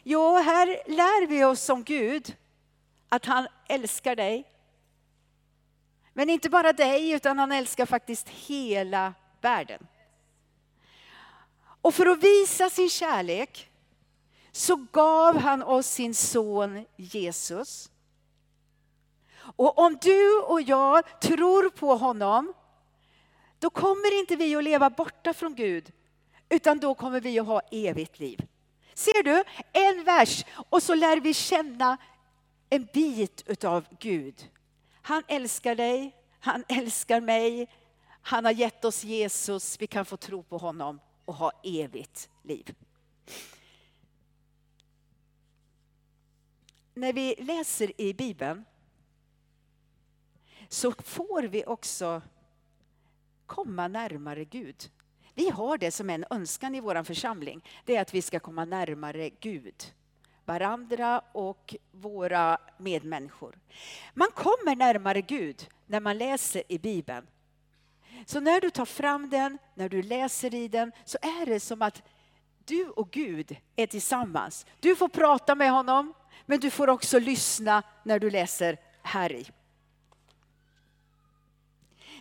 Jo, 0.03 0.37
här 0.37 0.67
lär 0.87 1.27
vi 1.27 1.43
oss 1.43 1.69
om 1.69 1.83
Gud 1.83 2.35
att 3.09 3.25
han 3.25 3.47
älskar 3.67 4.15
dig. 4.15 4.45
Men 6.13 6.29
inte 6.29 6.49
bara 6.49 6.73
dig, 6.73 7.11
utan 7.11 7.39
han 7.39 7.51
älskar 7.51 7.85
faktiskt 7.85 8.29
hela 8.29 9.13
världen. 9.41 9.87
Och 11.81 11.93
för 11.93 12.05
att 12.05 12.23
visa 12.23 12.69
sin 12.69 12.89
kärlek 12.89 13.69
så 14.51 14.85
gav 14.91 15.37
han 15.37 15.63
oss 15.63 15.87
sin 15.87 16.15
son 16.15 16.85
Jesus. 16.95 17.91
Och 19.39 19.79
om 19.79 19.97
du 20.01 20.39
och 20.39 20.61
jag 20.61 21.19
tror 21.19 21.69
på 21.69 21.95
honom, 21.95 22.53
då 23.59 23.69
kommer 23.69 24.19
inte 24.19 24.35
vi 24.35 24.55
att 24.55 24.63
leva 24.63 24.89
borta 24.89 25.33
från 25.33 25.55
Gud, 25.55 25.91
utan 26.49 26.79
då 26.79 26.93
kommer 26.93 27.21
vi 27.21 27.39
att 27.39 27.47
ha 27.47 27.61
evigt 27.71 28.19
liv. 28.19 28.47
Ser 28.93 29.23
du? 29.23 29.43
En 29.73 30.03
vers 30.03 30.45
och 30.69 30.83
så 30.83 30.95
lär 30.95 31.17
vi 31.17 31.33
känna 31.33 31.97
en 32.69 32.87
bit 32.93 33.43
utav 33.45 33.85
Gud. 33.99 34.49
Han 35.01 35.23
älskar 35.27 35.75
dig, 35.75 36.15
han 36.39 36.63
älskar 36.67 37.21
mig, 37.21 37.69
han 38.21 38.45
har 38.45 38.51
gett 38.51 38.85
oss 38.85 39.03
Jesus, 39.03 39.81
vi 39.81 39.87
kan 39.87 40.05
få 40.05 40.17
tro 40.17 40.43
på 40.43 40.57
honom 40.57 40.99
och 41.31 41.37
ha 41.37 41.51
evigt 41.63 42.29
liv. 42.43 42.75
När 46.93 47.13
vi 47.13 47.35
läser 47.37 48.01
i 48.01 48.13
Bibeln 48.13 48.65
så 50.69 50.91
får 50.91 51.43
vi 51.43 51.65
också 51.65 52.21
komma 53.45 53.87
närmare 53.87 54.45
Gud. 54.45 54.91
Vi 55.33 55.49
har 55.49 55.77
det 55.77 55.91
som 55.91 56.09
en 56.09 56.25
önskan 56.29 56.75
i 56.75 56.79
vår 56.79 57.03
församling, 57.03 57.65
det 57.85 57.95
är 57.95 58.01
att 58.01 58.13
vi 58.13 58.21
ska 58.21 58.39
komma 58.39 58.65
närmare 58.65 59.29
Gud 59.29 59.93
varandra 60.45 61.19
och 61.31 61.75
våra 61.91 62.57
medmänniskor. 62.77 63.59
Man 64.13 64.31
kommer 64.31 64.75
närmare 64.75 65.21
Gud 65.21 65.69
när 65.85 65.99
man 65.99 66.17
läser 66.17 66.63
i 66.67 66.79
Bibeln. 66.79 67.27
Så 68.25 68.39
när 68.39 68.61
du 68.61 68.69
tar 68.69 68.85
fram 68.85 69.29
den, 69.29 69.57
när 69.75 69.89
du 69.89 70.01
läser 70.01 70.55
i 70.55 70.67
den, 70.67 70.91
så 71.05 71.17
är 71.21 71.45
det 71.45 71.59
som 71.59 71.81
att 71.81 72.03
du 72.65 72.89
och 72.89 73.11
Gud 73.11 73.57
är 73.75 73.87
tillsammans. 73.87 74.65
Du 74.79 74.95
får 74.95 75.07
prata 75.07 75.55
med 75.55 75.71
honom, 75.71 76.13
men 76.45 76.59
du 76.59 76.69
får 76.69 76.89
också 76.89 77.19
lyssna 77.19 77.83
när 78.03 78.19
du 78.19 78.29
läser 78.29 78.77
här 79.01 79.31
i. 79.31 79.47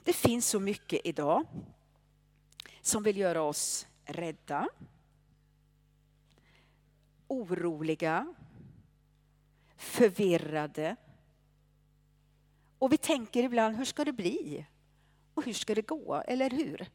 Det 0.04 0.12
finns 0.12 0.46
så 0.46 0.60
mycket 0.60 1.00
idag 1.04 1.46
som 2.80 3.02
vill 3.02 3.16
göra 3.16 3.42
oss 3.42 3.86
rädda, 4.04 4.68
oroliga, 7.28 8.34
förvirrade. 9.76 10.96
Och 12.78 12.92
vi 12.92 12.96
tänker 12.96 13.42
ibland, 13.42 13.76
hur 13.76 13.84
ska 13.84 14.04
det 14.04 14.12
bli? 14.12 14.66
Och 15.40 15.46
hur 15.46 15.52
ska 15.52 15.74
det 15.74 15.82
gå? 15.82 16.22
Eller 16.26 16.50
hur? 16.50 16.90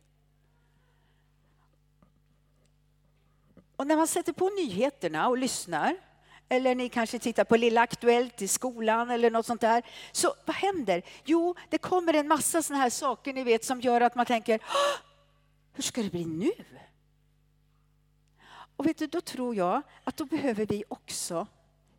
Och 3.76 3.88
när 3.88 3.96
man 3.96 4.08
sätter 4.08 4.34
på 4.34 4.50
nyheterna 4.50 5.28
och 5.28 5.38
lyssnar, 5.38 5.98
eller 6.50 6.76
ni 6.76 6.90
kanske 6.90 7.20
tittar 7.20 7.44
på 7.44 7.58
Lilla 7.58 7.82
Aktuellt 7.82 8.42
i 8.42 8.48
skolan 8.48 9.12
eller 9.12 9.32
något 9.32 9.46
sånt 9.46 9.62
där. 9.62 9.84
Så 10.12 10.36
vad 10.46 10.56
händer? 10.56 11.04
Jo, 11.24 11.56
det 11.70 11.78
kommer 11.78 12.14
en 12.14 12.28
massa 12.28 12.62
såna 12.62 12.80
här 12.80 12.90
saker 12.90 13.34
ni 13.34 13.44
vet 13.44 13.66
som 13.66 13.82
gör 13.82 14.02
att 14.02 14.16
man 14.16 14.26
tänker, 14.26 14.60
hur 15.74 15.84
ska 15.84 16.04
det 16.04 16.12
bli 16.12 16.26
nu? 16.26 16.52
Och 18.76 18.86
vet 18.86 18.98
du, 18.98 19.08
då 19.08 19.22
tror 19.22 19.56
jag 19.56 19.82
att 20.04 20.18
då 20.18 20.26
behöver 20.26 20.66
vi 20.66 20.84
också 20.88 21.48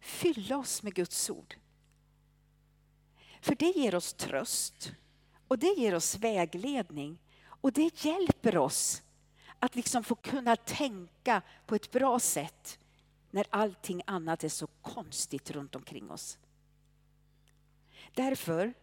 fylla 0.01 0.59
oss 0.59 0.83
med 0.83 0.95
Guds 0.95 1.31
ord. 1.31 1.55
För 3.41 3.55
det 3.55 3.71
ger 3.77 3.95
oss 3.95 4.15
tröst 4.15 4.93
och 5.49 5.59
det 5.59 5.75
ger 5.77 5.95
oss 5.95 6.17
vägledning 6.17 7.19
och 7.45 7.73
det 7.73 8.05
hjälper 8.05 8.59
oss 8.59 9.03
att 9.59 9.77
liksom 9.77 10.05
få 10.05 10.15
kunna 10.15 10.57
tänka 10.57 11.43
på 11.67 11.75
ett 11.75 11.91
bra 11.91 12.19
sätt 12.19 12.79
när 13.31 13.47
allting 13.51 14.03
annat 14.07 14.45
är 14.45 14.49
så 14.49 14.67
konstigt 14.67 15.51
runt 15.51 15.75
omkring 15.75 16.11
oss. 16.11 16.39
Därför 18.15 18.75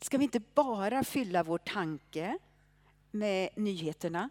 ska 0.00 0.18
vi 0.18 0.24
inte 0.24 0.40
bara 0.54 1.04
fylla 1.04 1.42
vår 1.42 1.58
tanke 1.58 2.38
med 3.10 3.48
nyheterna, 3.56 4.30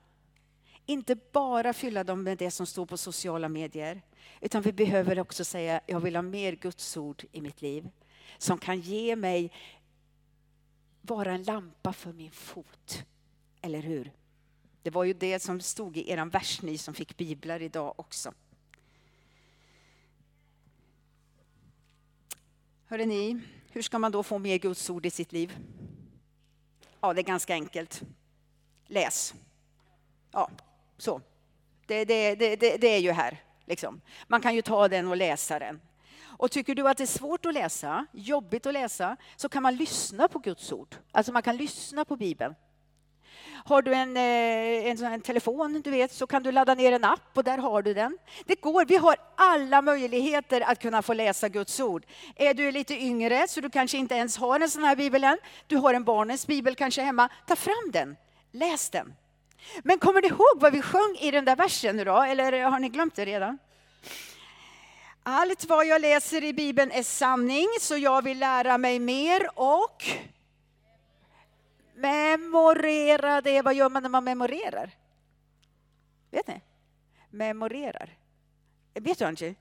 inte 0.86 1.16
bara 1.16 1.74
fylla 1.74 2.04
dem 2.04 2.24
med 2.24 2.38
det 2.38 2.52
som 2.52 2.66
står 2.66 2.86
på 2.86 2.98
sociala 2.98 3.50
medier, 3.50 4.02
utan 4.42 4.62
vi 4.62 4.74
behöver 4.74 5.20
också 5.20 5.46
säga, 5.46 5.82
jag 5.86 6.00
vill 6.00 6.16
ha 6.16 6.22
mer 6.22 6.52
Guds 6.52 6.98
ord 6.98 7.24
i 7.32 7.42
mitt 7.42 7.62
liv, 7.62 7.90
som 8.38 8.58
kan 8.58 8.80
ge 8.80 9.16
mig, 9.16 9.52
vara 11.06 11.32
en 11.32 11.44
lampa 11.44 11.94
för 11.94 12.14
min 12.14 12.32
fot. 12.32 13.04
Eller 13.62 13.82
hur? 13.82 14.12
Det 14.82 14.90
var 14.90 15.04
ju 15.04 15.14
det 15.14 15.40
som 15.40 15.62
stod 15.62 15.98
i 15.98 16.12
er 16.12 16.26
vers, 16.26 16.62
ni 16.62 16.78
som 16.78 16.94
fick 16.94 17.18
biblar 17.18 17.62
idag 17.62 17.94
också. 17.96 18.34
Hörde 22.86 23.06
ni, 23.06 23.40
hur 23.72 23.82
ska 23.82 24.00
man 24.00 24.12
då 24.12 24.24
få 24.24 24.38
mer 24.40 24.58
Guds 24.58 24.90
ord 24.90 25.06
i 25.06 25.10
sitt 25.10 25.32
liv? 25.32 25.58
Ja, 27.02 27.14
det 27.14 27.22
är 27.22 27.24
ganska 27.24 27.54
enkelt. 27.54 28.02
Läs. 28.88 29.34
Ja, 30.32 30.50
så. 30.98 31.22
Det, 31.86 32.06
det, 32.06 32.36
det, 32.36 32.56
det, 32.56 32.88
är 32.88 33.00
ju 33.00 33.12
här. 33.12 33.44
Liksom. 33.66 34.02
Man 34.28 34.42
kan 34.42 34.56
ju 34.56 34.62
ta 34.62 34.88
den 34.88 35.08
och 35.08 35.18
läsa 35.18 35.60
den. 35.60 35.82
Och 36.44 36.52
tycker 36.52 36.76
du 36.76 36.88
att 36.88 36.98
det 36.98 37.04
är 37.04 37.08
svårt 37.08 37.46
att 37.46 37.54
läsa, 37.54 38.06
jobbigt 38.12 38.66
att 38.66 38.74
läsa, 38.74 39.18
så 39.36 39.50
kan 39.50 39.64
man 39.64 39.76
lyssna 39.76 40.28
på 40.28 40.40
Guds 40.40 40.72
ord. 40.72 40.96
Alltså 41.12 41.32
man 41.32 41.42
kan 41.42 41.58
lyssna 41.58 42.06
på 42.06 42.16
Bibeln. 42.16 42.56
Har 43.66 43.82
du 43.82 43.94
en, 43.94 44.18
eh, 44.18 44.92
en, 44.92 45.06
en, 45.06 45.22
telefon, 45.22 45.82
du 45.82 45.92
vet, 45.92 46.12
så 46.12 46.28
kan 46.28 46.44
du 46.44 46.52
ladda 46.52 46.76
ner 46.76 46.92
en 46.92 47.04
app 47.04 47.38
och 47.38 47.44
där 47.44 47.58
har 47.58 47.82
du 47.82 47.94
den. 47.94 48.18
Det 48.46 48.62
går, 48.62 48.86
vi 48.86 48.96
har 48.96 49.16
alla 49.36 49.82
möjligheter 49.82 50.62
att 50.62 50.80
kunna 50.80 51.02
få 51.02 51.14
läsa 51.14 51.50
Guds 51.50 51.80
ord. 51.80 52.06
Är 52.36 52.54
du 52.54 52.72
lite 52.72 52.94
yngre, 52.94 53.48
så 53.48 53.62
du 53.62 53.70
kanske 53.70 53.98
inte 53.98 54.16
ens 54.16 54.38
har 54.38 54.60
en 54.60 54.70
sån 54.70 54.84
här 54.84 54.96
bibel 54.96 55.24
än, 55.24 55.38
du 55.68 55.78
har 55.78 55.94
en 55.94 56.04
barnens 56.04 56.48
bibel 56.48 56.76
kanske 56.76 57.02
hemma, 57.02 57.30
ta 57.48 57.56
fram 57.56 57.92
den, 57.92 58.16
läs 58.52 58.90
den. 58.90 59.14
Men 59.84 60.00
kommer 60.00 60.22
du 60.22 60.28
ihåg 60.28 60.56
vad 60.56 60.74
vi 60.74 60.82
sjöng 60.82 61.18
i 61.20 61.32
den 61.32 61.46
där 61.46 61.56
versen 61.56 61.98
nu 61.98 62.04
då, 62.04 62.22
eller 62.22 62.64
har 62.64 62.80
ni 62.80 62.90
glömt 62.90 63.16
det 63.16 63.26
redan? 63.26 63.58
Allt 65.24 65.66
vad 65.66 65.86
jag 65.86 66.02
läser 66.02 66.44
i 66.44 66.54
Bibeln 66.54 66.92
är 66.92 67.04
sanning, 67.04 67.68
så 67.80 67.98
jag 67.98 68.22
vill 68.22 68.40
lära 68.40 68.78
mig 68.78 69.00
mer 69.00 69.60
och 69.60 70.04
memorera 71.96 73.42
det. 73.42 73.62
Vad 73.62 73.74
gör 73.74 73.90
man 73.90 74.04
när 74.04 74.10
man 74.10 74.24
memorerar? 74.24 74.92
Vet 76.32 76.48
ni? 76.48 76.62
Memorerar. 77.30 78.10
Vet 78.94 79.20
du 79.20 79.26
Angie? 79.26 79.56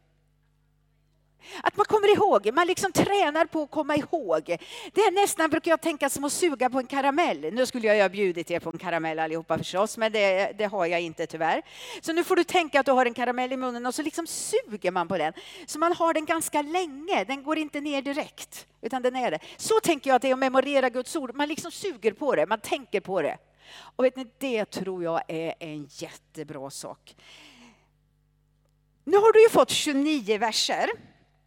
Att 1.62 1.76
man 1.76 1.86
kommer 1.86 2.14
ihåg, 2.14 2.54
man 2.54 2.66
liksom 2.66 2.92
tränar 2.92 3.44
på 3.44 3.62
att 3.62 3.70
komma 3.70 3.96
ihåg. 3.96 4.56
Det 4.92 5.00
är 5.00 5.10
nästan, 5.10 5.50
brukar 5.50 5.70
jag 5.70 5.80
tänka, 5.80 6.10
som 6.10 6.24
att 6.24 6.32
suga 6.32 6.70
på 6.70 6.78
en 6.78 6.86
karamell. 6.86 7.40
Nu 7.52 7.66
skulle 7.66 7.86
jag 7.86 7.96
ju 7.96 8.02
ha 8.02 8.08
bjudit 8.08 8.50
er 8.50 8.60
på 8.60 8.70
en 8.70 8.78
karamell 8.78 9.18
allihopa 9.18 9.58
förstås, 9.58 9.96
men 9.96 10.12
det, 10.12 10.52
det, 10.58 10.64
har 10.64 10.86
jag 10.86 11.00
inte 11.00 11.26
tyvärr. 11.26 11.62
Så 12.00 12.12
nu 12.12 12.24
får 12.24 12.36
du 12.36 12.44
tänka 12.44 12.80
att 12.80 12.86
du 12.86 12.92
har 12.92 13.06
en 13.06 13.14
karamell 13.14 13.52
i 13.52 13.56
munnen 13.56 13.86
och 13.86 13.94
så 13.94 14.02
liksom 14.02 14.26
suger 14.26 14.90
man 14.90 15.08
på 15.08 15.18
den. 15.18 15.32
Så 15.66 15.78
man 15.78 15.92
har 15.92 16.14
den 16.14 16.24
ganska 16.24 16.62
länge, 16.62 17.24
den 17.24 17.42
går 17.42 17.58
inte 17.58 17.80
ner 17.80 18.02
direkt, 18.02 18.66
utan 18.80 19.02
den 19.02 19.16
är 19.16 19.30
det. 19.30 19.38
Så 19.56 19.80
tänker 19.80 20.10
jag 20.10 20.16
att 20.16 20.22
det 20.22 20.28
är 20.28 20.32
att 20.32 20.38
memorera 20.38 20.90
Guds 20.90 21.16
ord, 21.16 21.34
man 21.34 21.48
liksom 21.48 21.70
suger 21.70 22.12
på 22.12 22.34
det, 22.34 22.46
man 22.46 22.60
tänker 22.60 23.00
på 23.00 23.22
det. 23.22 23.38
Och 23.96 24.04
vet 24.04 24.16
ni, 24.16 24.26
det 24.38 24.64
tror 24.64 25.04
jag 25.04 25.22
är 25.28 25.54
en 25.58 25.88
jättebra 25.90 26.70
sak. 26.70 27.16
Nu 29.04 29.16
har 29.16 29.32
du 29.32 29.42
ju 29.42 29.48
fått 29.48 29.70
29 29.70 30.38
verser 30.38 30.90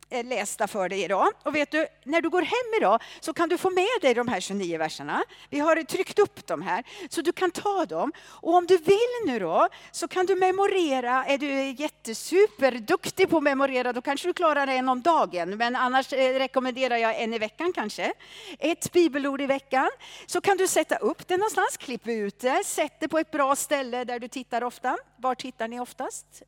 Eh, 0.09 0.25
lästa 0.25 0.67
för 0.67 0.89
dig 0.89 1.03
idag. 1.03 1.27
Och 1.43 1.55
vet 1.55 1.71
du, 1.71 1.87
när 2.03 2.21
du 2.21 2.29
går 2.29 2.41
hem 2.41 2.73
idag 2.77 3.01
så 3.19 3.33
kan 3.33 3.49
du 3.49 3.57
få 3.57 3.69
med 3.69 4.01
dig 4.01 4.13
de 4.13 4.27
här 4.27 4.39
29 4.39 4.77
verserna. 4.77 5.23
Vi 5.49 5.59
har 5.59 5.83
tryckt 5.83 6.19
upp 6.19 6.47
dem 6.47 6.61
här, 6.61 6.83
så 7.09 7.21
du 7.21 7.31
kan 7.31 7.51
ta 7.51 7.85
dem. 7.85 8.11
Och 8.19 8.53
om 8.53 8.65
du 8.65 8.77
vill 8.77 8.97
nu 9.25 9.39
då, 9.39 9.67
så 9.91 10.07
kan 10.07 10.25
du 10.25 10.35
memorera. 10.35 11.25
Är 11.25 11.37
du 11.37 11.69
jättesuperduktig 11.69 13.29
på 13.29 13.37
att 13.37 13.43
memorera, 13.43 13.93
då 13.93 14.01
kanske 14.01 14.27
du 14.27 14.33
klarar 14.33 14.67
en 14.67 14.89
om 14.89 15.01
dagen. 15.01 15.57
Men 15.57 15.75
annars 15.75 16.13
eh, 16.13 16.39
rekommenderar 16.39 16.97
jag 16.97 17.21
en 17.21 17.33
i 17.33 17.37
veckan 17.37 17.73
kanske. 17.73 18.13
Ett 18.59 18.91
bibelord 18.91 19.41
i 19.41 19.45
veckan. 19.45 19.89
Så 20.25 20.41
kan 20.41 20.57
du 20.57 20.67
sätta 20.67 20.95
upp 20.95 21.27
det 21.27 21.37
någonstans, 21.37 21.77
klipp 21.77 22.07
ut 22.07 22.39
det, 22.39 22.63
sätt 22.65 22.99
det 22.99 23.07
på 23.07 23.19
ett 23.19 23.31
bra 23.31 23.55
ställe 23.55 24.03
där 24.03 24.19
du 24.19 24.27
tittar 24.27 24.63
ofta. 24.63 24.97
Var 25.17 25.35
tittar 25.35 25.67
ni 25.67 25.79
oftast? 25.79 26.43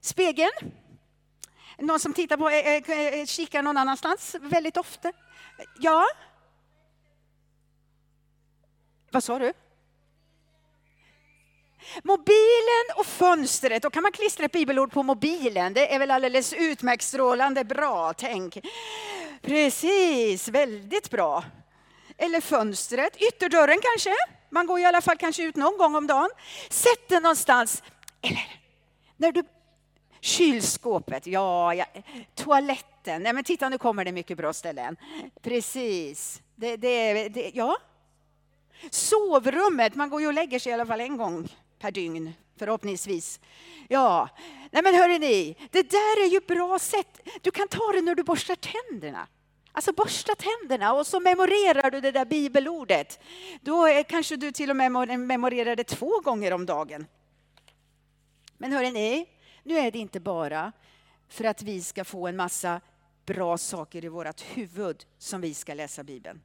Spegeln. 0.00 0.72
Någon 1.80 2.00
som 2.00 2.14
tittar 2.14 2.36
på, 2.36 2.48
eh, 2.48 2.66
eh, 2.66 3.20
eh, 3.20 3.26
kikar 3.26 3.62
någon 3.62 3.76
annanstans 3.76 4.36
väldigt 4.40 4.76
ofta? 4.76 5.12
Ja? 5.78 6.06
Vad 9.10 9.24
sa 9.24 9.38
du? 9.38 9.52
Mobilen 12.04 12.96
och 12.96 13.06
fönstret, 13.06 13.82
då 13.82 13.90
kan 13.90 14.02
man 14.02 14.12
klistra 14.12 14.44
ett 14.44 14.52
bibelord 14.52 14.92
på 14.92 15.02
mobilen. 15.02 15.74
Det 15.74 15.94
är 15.94 15.98
väl 15.98 16.10
alldeles 16.10 16.52
utmärkt 16.52 17.02
strålande 17.02 17.64
bra, 17.64 18.12
tänk. 18.12 18.58
Precis, 19.42 20.48
väldigt 20.48 21.10
bra. 21.10 21.44
Eller 22.16 22.40
fönstret, 22.40 23.16
ytterdörren 23.16 23.80
kanske. 23.82 24.14
Man 24.50 24.66
går 24.66 24.80
i 24.80 24.84
alla 24.84 25.00
fall 25.00 25.16
kanske 25.16 25.42
ut 25.42 25.56
någon 25.56 25.78
gång 25.78 25.94
om 25.94 26.06
dagen. 26.06 26.30
Sätt 26.70 27.08
den 27.08 27.22
någonstans. 27.22 27.82
Eller 28.22 28.56
när 29.16 29.32
du 29.32 29.44
Kylskåpet, 30.20 31.26
ja, 31.26 31.74
ja. 31.74 31.84
toaletten. 32.34 33.22
Nej, 33.22 33.32
men 33.32 33.44
titta, 33.44 33.68
nu 33.68 33.78
kommer 33.78 34.04
det 34.04 34.12
mycket 34.12 34.36
bra 34.36 34.52
ställen. 34.52 34.96
Precis. 35.42 36.42
Det, 36.54 36.76
det, 36.76 37.28
det, 37.28 37.50
ja. 37.54 37.76
Sovrummet, 38.90 39.94
man 39.94 40.10
går 40.10 40.20
ju 40.20 40.26
och 40.26 40.34
lägger 40.34 40.58
sig 40.58 40.70
i 40.70 40.72
alla 40.72 40.86
fall 40.86 41.00
en 41.00 41.16
gång 41.16 41.48
per 41.78 41.90
dygn, 41.90 42.32
förhoppningsvis. 42.58 43.40
Ja, 43.88 44.28
nej 44.70 44.82
men 44.82 44.94
hörni 44.94 45.18
ni, 45.18 45.56
det 45.70 45.90
där 45.90 46.24
är 46.24 46.28
ju 46.28 46.40
bra 46.40 46.78
sätt. 46.78 47.20
Du 47.40 47.50
kan 47.50 47.68
ta 47.68 47.92
det 47.92 48.02
när 48.02 48.14
du 48.14 48.22
borstar 48.22 48.56
tänderna. 48.56 49.26
Alltså 49.72 49.92
borsta 49.92 50.32
tänderna 50.34 50.92
och 50.92 51.06
så 51.06 51.20
memorerar 51.20 51.90
du 51.90 52.00
det 52.00 52.10
där 52.10 52.24
bibelordet. 52.24 53.20
Då 53.60 54.02
kanske 54.08 54.36
du 54.36 54.52
till 54.52 54.70
och 54.70 54.76
med 54.76 54.92
memorerar 55.18 55.76
det 55.76 55.84
två 55.84 56.20
gånger 56.20 56.52
om 56.52 56.66
dagen. 56.66 57.06
Men 58.58 58.72
hörrni, 58.72 58.90
ni, 58.90 59.26
nu 59.62 59.78
är 59.78 59.90
det 59.90 59.98
inte 59.98 60.20
bara 60.20 60.72
för 61.28 61.44
att 61.44 61.62
vi 61.62 61.82
ska 61.82 62.04
få 62.04 62.26
en 62.26 62.36
massa 62.36 62.80
bra 63.26 63.58
saker 63.58 64.04
i 64.04 64.08
vårt 64.08 64.40
huvud 64.40 65.04
som 65.18 65.40
vi 65.40 65.54
ska 65.54 65.74
läsa 65.74 66.04
Bibeln. 66.04 66.42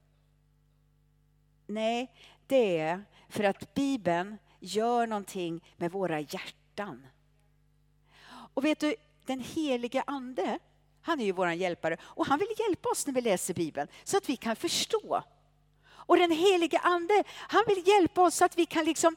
Nej, 1.67 2.11
det 2.47 2.79
är 2.79 3.03
för 3.29 3.43
att 3.43 3.73
Bibeln 3.73 4.37
gör 4.59 5.07
någonting 5.07 5.63
med 5.77 5.91
våra 5.91 6.19
hjärtan. 6.19 7.07
Och 8.53 8.65
vet 8.65 8.79
du, 8.79 8.95
den 9.25 9.39
helige 9.39 10.03
Ande, 10.07 10.59
han 11.01 11.19
är 11.19 11.25
ju 11.25 11.31
vår 11.31 11.51
hjälpare 11.51 11.97
och 12.03 12.27
han 12.27 12.39
vill 12.39 12.53
hjälpa 12.59 12.89
oss 12.89 13.07
när 13.07 13.13
vi 13.13 13.21
läser 13.21 13.53
Bibeln 13.53 13.87
så 14.03 14.17
att 14.17 14.29
vi 14.29 14.35
kan 14.35 14.55
förstå. 14.55 15.23
Och 15.87 16.17
den 16.17 16.31
helige 16.31 16.79
Ande, 16.79 17.23
han 17.27 17.63
vill 17.67 17.87
hjälpa 17.87 18.21
oss 18.21 18.35
så 18.35 18.45
att 18.45 18.57
vi 18.57 18.65
kan 18.65 18.85
liksom 18.85 19.15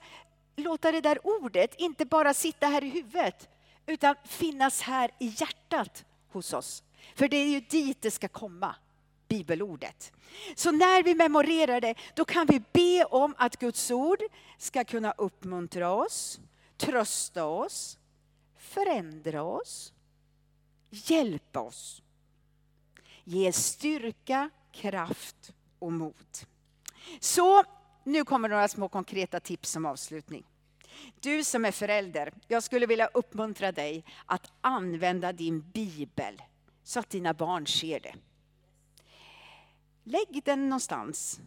låta 0.56 0.92
det 0.92 1.00
där 1.00 1.26
ordet 1.26 1.74
inte 1.78 2.04
bara 2.04 2.34
sitta 2.34 2.66
här 2.66 2.84
i 2.84 2.88
huvudet 2.88 3.48
utan 3.88 4.14
finnas 4.25 4.80
här 4.80 5.11
i 5.18 5.35
hjärtat 5.37 6.04
hos 6.28 6.52
oss. 6.52 6.83
För 7.14 7.28
det 7.28 7.37
är 7.37 7.49
ju 7.49 7.61
dit 7.61 8.02
det 8.02 8.11
ska 8.11 8.28
komma, 8.28 8.75
bibelordet. 9.28 10.12
Så 10.54 10.73
när 10.73 11.02
vi 11.02 11.14
memorerar 11.14 11.80
det, 11.80 11.95
då 12.14 12.25
kan 12.25 12.47
vi 12.47 12.62
be 12.73 13.04
om 13.04 13.35
att 13.38 13.57
Guds 13.57 13.90
ord 13.90 14.23
ska 14.59 14.85
kunna 14.85 15.12
uppmuntra 15.12 15.90
oss, 15.90 16.40
trösta 16.76 17.45
oss, 17.45 17.99
förändra 18.57 19.42
oss, 19.42 19.92
hjälpa 20.90 21.61
oss. 21.61 22.02
Ge 23.25 23.52
styrka, 23.52 24.50
kraft 24.73 25.52
och 25.78 25.92
mod. 25.92 26.14
Så 27.21 27.64
nu 28.04 28.25
kommer 28.25 28.49
några 28.49 28.68
små 28.68 28.88
konkreta 28.88 29.40
tips 29.40 29.70
som 29.70 29.87
avslutning. 29.87 30.44
Du 31.20 31.44
som 31.44 31.64
är 31.64 31.72
förälder, 31.72 32.32
jag 32.48 32.62
skulle 32.62 32.87
vilja 32.87 33.06
uppmuntra 33.06 33.72
dig 33.72 34.04
att 34.26 34.50
använda 34.61 35.32
din 35.32 35.70
bibel 35.70 36.42
så 36.82 37.00
att 37.00 37.11
dina 37.11 37.34
barn 37.34 37.66
ser 37.66 38.00
det. 38.00 38.14
Lägg 40.04 40.42
den 40.44 40.68
någonstans, 40.68 41.40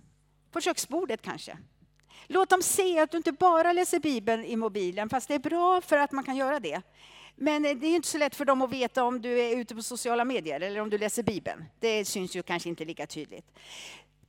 på 0.51 0.61
köksbordet 0.61 1.21
kanske. 1.21 1.57
Låt 2.27 2.49
dem 2.49 2.61
se 2.61 2.99
att 2.99 3.11
du 3.11 3.17
inte 3.17 3.31
bara 3.31 3.73
läser 3.73 3.99
Bibeln 3.99 4.45
i 4.45 4.55
mobilen, 4.55 5.09
fast 5.09 5.27
det 5.27 5.35
är 5.35 5.39
bra 5.39 5.81
för 5.81 5.97
att 5.97 6.11
man 6.11 6.23
kan 6.23 6.35
göra 6.35 6.59
det. 6.59 6.81
Men 7.35 7.63
det 7.63 7.69
är 7.69 7.95
inte 7.95 8.07
så 8.07 8.17
lätt 8.17 8.35
för 8.35 8.45
dem 8.45 8.61
att 8.61 8.71
veta 8.71 9.03
om 9.03 9.21
du 9.21 9.39
är 9.39 9.57
ute 9.57 9.75
på 9.75 9.81
sociala 9.81 10.25
medier 10.25 10.61
eller 10.61 10.79
om 10.79 10.89
du 10.89 10.97
läser 10.97 11.23
Bibeln. 11.23 11.65
Det 11.79 12.05
syns 12.05 12.35
ju 12.35 12.43
kanske 12.43 12.69
inte 12.69 12.85
lika 12.85 13.07
tydligt. 13.07 13.45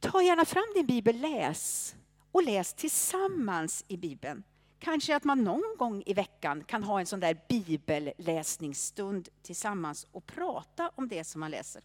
Ta 0.00 0.22
gärna 0.22 0.44
fram 0.44 0.64
din 0.74 0.87
bibel, 0.87 1.20
läs 1.20 1.94
och 2.32 2.42
läs 2.42 2.74
tillsammans 2.74 3.85
i 3.88 3.96
Bibeln. 3.96 4.42
Kanske 4.83 5.16
att 5.16 5.25
man 5.25 5.45
någon 5.45 5.77
gång 5.79 6.03
i 6.07 6.14
veckan 6.14 6.64
kan 6.64 6.83
ha 6.83 7.01
en 7.01 7.07
sån 7.07 7.21
där 7.21 7.40
bibelläsningsstund 7.49 9.29
tillsammans 9.42 10.07
och 10.12 10.27
prata 10.27 10.90
om 10.95 11.09
det 11.09 11.25
som 11.25 11.40
man 11.40 11.51
läser. 11.51 11.83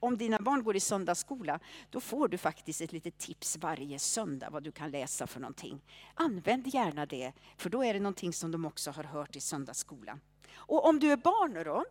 Om 0.00 0.18
dina 0.18 0.38
barn 0.38 0.62
går 0.62 0.76
i 0.76 0.80
söndagsskola, 0.80 1.60
då 1.90 2.00
får 2.00 2.28
du 2.28 2.38
faktiskt 2.38 2.80
ett 2.80 2.92
litet 2.92 3.18
tips 3.18 3.56
varje 3.56 3.98
söndag 3.98 4.50
vad 4.50 4.62
du 4.62 4.72
kan 4.72 4.90
läsa 4.90 5.26
för 5.26 5.40
någonting. 5.40 5.80
Använd 6.14 6.66
gärna 6.74 7.06
det, 7.06 7.32
för 7.56 7.70
då 7.70 7.84
är 7.84 7.94
det 7.94 8.00
någonting 8.00 8.32
som 8.32 8.50
de 8.50 8.64
också 8.64 8.90
har 8.90 9.04
hört 9.04 9.36
i 9.36 9.40
söndagsskolan. 9.40 10.20
Och 10.54 10.88
om 10.88 11.00
du 11.00 11.12
är 11.12 11.16
barn 11.16 11.64
då, 11.64 11.84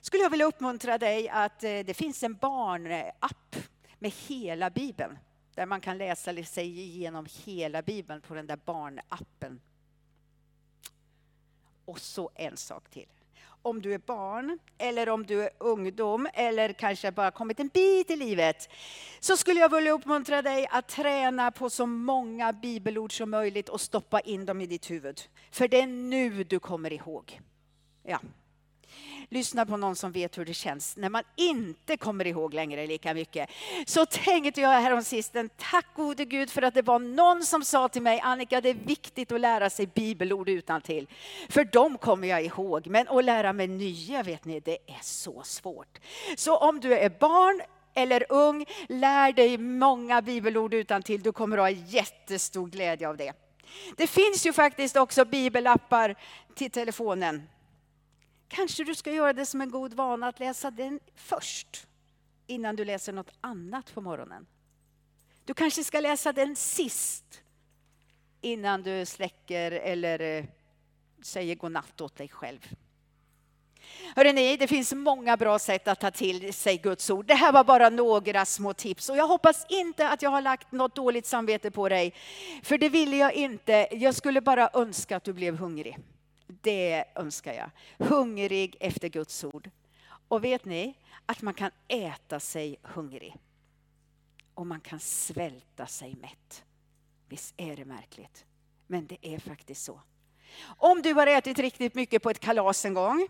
skulle 0.00 0.22
jag 0.22 0.30
vilja 0.30 0.46
uppmuntra 0.46 0.98
dig 0.98 1.28
att 1.28 1.64
eh, 1.64 1.78
det 1.84 1.94
finns 1.94 2.22
en 2.22 2.34
barnapp 2.34 3.56
med 3.98 4.12
hela 4.28 4.70
Bibeln 4.70 5.18
där 5.54 5.66
man 5.66 5.80
kan 5.80 5.98
läsa 5.98 6.44
sig 6.44 6.80
igenom 6.80 7.26
hela 7.44 7.82
Bibeln 7.82 8.20
på 8.20 8.34
den 8.34 8.46
där 8.46 8.58
barnappen. 8.64 9.60
Och 11.84 11.98
så 11.98 12.30
en 12.34 12.56
sak 12.56 12.90
till. 12.90 13.08
Om 13.62 13.82
du 13.82 13.94
är 13.94 13.98
barn, 13.98 14.58
eller 14.78 15.08
om 15.08 15.26
du 15.26 15.42
är 15.42 15.50
ungdom, 15.58 16.28
eller 16.34 16.72
kanske 16.72 17.12
bara 17.12 17.30
kommit 17.30 17.60
en 17.60 17.68
bit 17.68 18.10
i 18.10 18.16
livet, 18.16 18.68
så 19.20 19.36
skulle 19.36 19.60
jag 19.60 19.68
vilja 19.68 19.92
uppmuntra 19.92 20.42
dig 20.42 20.66
att 20.70 20.88
träna 20.88 21.50
på 21.50 21.70
så 21.70 21.86
många 21.86 22.52
bibelord 22.52 23.16
som 23.16 23.30
möjligt 23.30 23.68
och 23.68 23.80
stoppa 23.80 24.20
in 24.20 24.46
dem 24.46 24.60
i 24.60 24.66
ditt 24.66 24.90
huvud. 24.90 25.20
För 25.50 25.68
det 25.68 25.80
är 25.80 25.86
nu 25.86 26.44
du 26.44 26.58
kommer 26.58 26.92
ihåg. 26.92 27.40
Ja 28.02 28.20
lyssna 29.28 29.66
på 29.66 29.76
någon 29.76 29.96
som 29.96 30.12
vet 30.12 30.38
hur 30.38 30.44
det 30.44 30.54
känns 30.54 30.96
när 30.96 31.08
man 31.08 31.22
inte 31.36 31.96
kommer 31.96 32.26
ihåg 32.26 32.54
längre 32.54 32.86
lika 32.86 33.14
mycket. 33.14 33.50
Så 33.86 34.06
tänkte 34.06 34.60
jag 34.60 34.68
häromsistens, 34.68 35.52
tack 35.56 35.86
gode 35.96 36.24
Gud 36.24 36.50
för 36.50 36.62
att 36.62 36.74
det 36.74 36.82
var 36.82 36.98
någon 36.98 37.42
som 37.42 37.64
sa 37.64 37.88
till 37.88 38.02
mig, 38.02 38.20
Annika 38.20 38.60
det 38.60 38.68
är 38.68 38.74
viktigt 38.74 39.32
att 39.32 39.40
lära 39.40 39.70
sig 39.70 39.86
bibelord 39.86 40.48
utan 40.48 40.80
till. 40.80 41.06
För 41.48 41.64
de 41.64 41.98
kommer 41.98 42.28
jag 42.28 42.44
ihåg, 42.44 42.86
men 42.86 43.08
att 43.08 43.24
lära 43.24 43.52
mig 43.52 43.66
nya 43.66 44.22
vet 44.22 44.44
ni, 44.44 44.60
det 44.60 44.78
är 44.86 45.02
så 45.02 45.42
svårt. 45.42 45.98
Så 46.36 46.56
om 46.56 46.80
du 46.80 46.94
är 46.94 47.10
barn 47.10 47.60
eller 47.94 48.24
ung, 48.28 48.66
lär 48.88 49.32
dig 49.32 49.58
många 49.58 50.22
bibelord 50.22 50.74
utan 50.74 51.02
till. 51.02 51.22
Du 51.22 51.32
kommer 51.32 51.58
att 51.58 51.62
ha 51.62 51.70
jättestor 51.70 52.66
glädje 52.66 53.08
av 53.08 53.16
det. 53.16 53.32
Det 53.96 54.06
finns 54.06 54.46
ju 54.46 54.52
faktiskt 54.52 54.96
också 54.96 55.24
bibelappar 55.24 56.14
till 56.54 56.70
telefonen. 56.70 57.42
Kanske 58.54 58.84
du 58.84 58.94
ska 58.94 59.12
göra 59.12 59.32
det 59.32 59.46
som 59.46 59.60
en 59.60 59.70
god 59.70 59.94
vana 59.94 60.28
att 60.28 60.40
läsa 60.40 60.70
den 60.70 61.00
först 61.14 61.86
innan 62.46 62.76
du 62.76 62.84
läser 62.84 63.12
något 63.12 63.30
annat 63.40 63.94
på 63.94 64.00
morgonen. 64.00 64.46
Du 65.44 65.54
kanske 65.54 65.84
ska 65.84 66.00
läsa 66.00 66.32
den 66.32 66.56
sist 66.56 67.42
innan 68.40 68.82
du 68.82 69.06
släcker 69.06 69.72
eller 69.72 70.20
eh, 70.20 70.44
säger 71.22 71.54
godnatt 71.54 72.00
åt 72.00 72.16
dig 72.16 72.28
själv. 72.28 72.68
Hörrni, 74.16 74.56
det 74.56 74.66
finns 74.66 74.92
många 74.92 75.36
bra 75.36 75.58
sätt 75.58 75.88
att 75.88 76.00
ta 76.00 76.10
till 76.10 76.52
sig 76.52 76.78
Guds 76.78 77.10
ord. 77.10 77.26
Det 77.26 77.34
här 77.34 77.52
var 77.52 77.64
bara 77.64 77.90
några 77.90 78.44
små 78.44 78.74
tips 78.74 79.08
och 79.08 79.16
jag 79.16 79.28
hoppas 79.28 79.66
inte 79.68 80.08
att 80.08 80.22
jag 80.22 80.30
har 80.30 80.42
lagt 80.42 80.72
något 80.72 80.94
dåligt 80.94 81.26
samvete 81.26 81.70
på 81.70 81.88
dig. 81.88 82.14
För 82.62 82.78
det 82.78 82.88
ville 82.88 83.16
jag 83.16 83.32
inte. 83.32 83.88
Jag 83.90 84.14
skulle 84.14 84.40
bara 84.40 84.70
önska 84.72 85.16
att 85.16 85.24
du 85.24 85.32
blev 85.32 85.56
hungrig. 85.56 85.98
Det 86.62 87.04
önskar 87.14 87.52
jag. 87.52 87.70
Hungrig 88.08 88.76
efter 88.80 89.08
Guds 89.08 89.44
ord. 89.44 89.70
Och 90.28 90.44
vet 90.44 90.64
ni 90.64 90.98
att 91.26 91.42
man 91.42 91.54
kan 91.54 91.70
äta 91.88 92.40
sig 92.40 92.76
hungrig. 92.82 93.36
Och 94.54 94.66
man 94.66 94.80
kan 94.80 95.00
svälta 95.00 95.86
sig 95.86 96.14
mätt. 96.14 96.64
Visst 97.28 97.54
är 97.56 97.76
det 97.76 97.84
märkligt? 97.84 98.44
Men 98.86 99.06
det 99.06 99.18
är 99.22 99.38
faktiskt 99.38 99.84
så. 99.84 100.00
Om 100.64 101.02
du 101.02 101.14
har 101.14 101.26
ätit 101.26 101.58
riktigt 101.58 101.94
mycket 101.94 102.22
på 102.22 102.30
ett 102.30 102.40
kalas 102.40 102.84
en 102.84 102.94
gång 102.94 103.28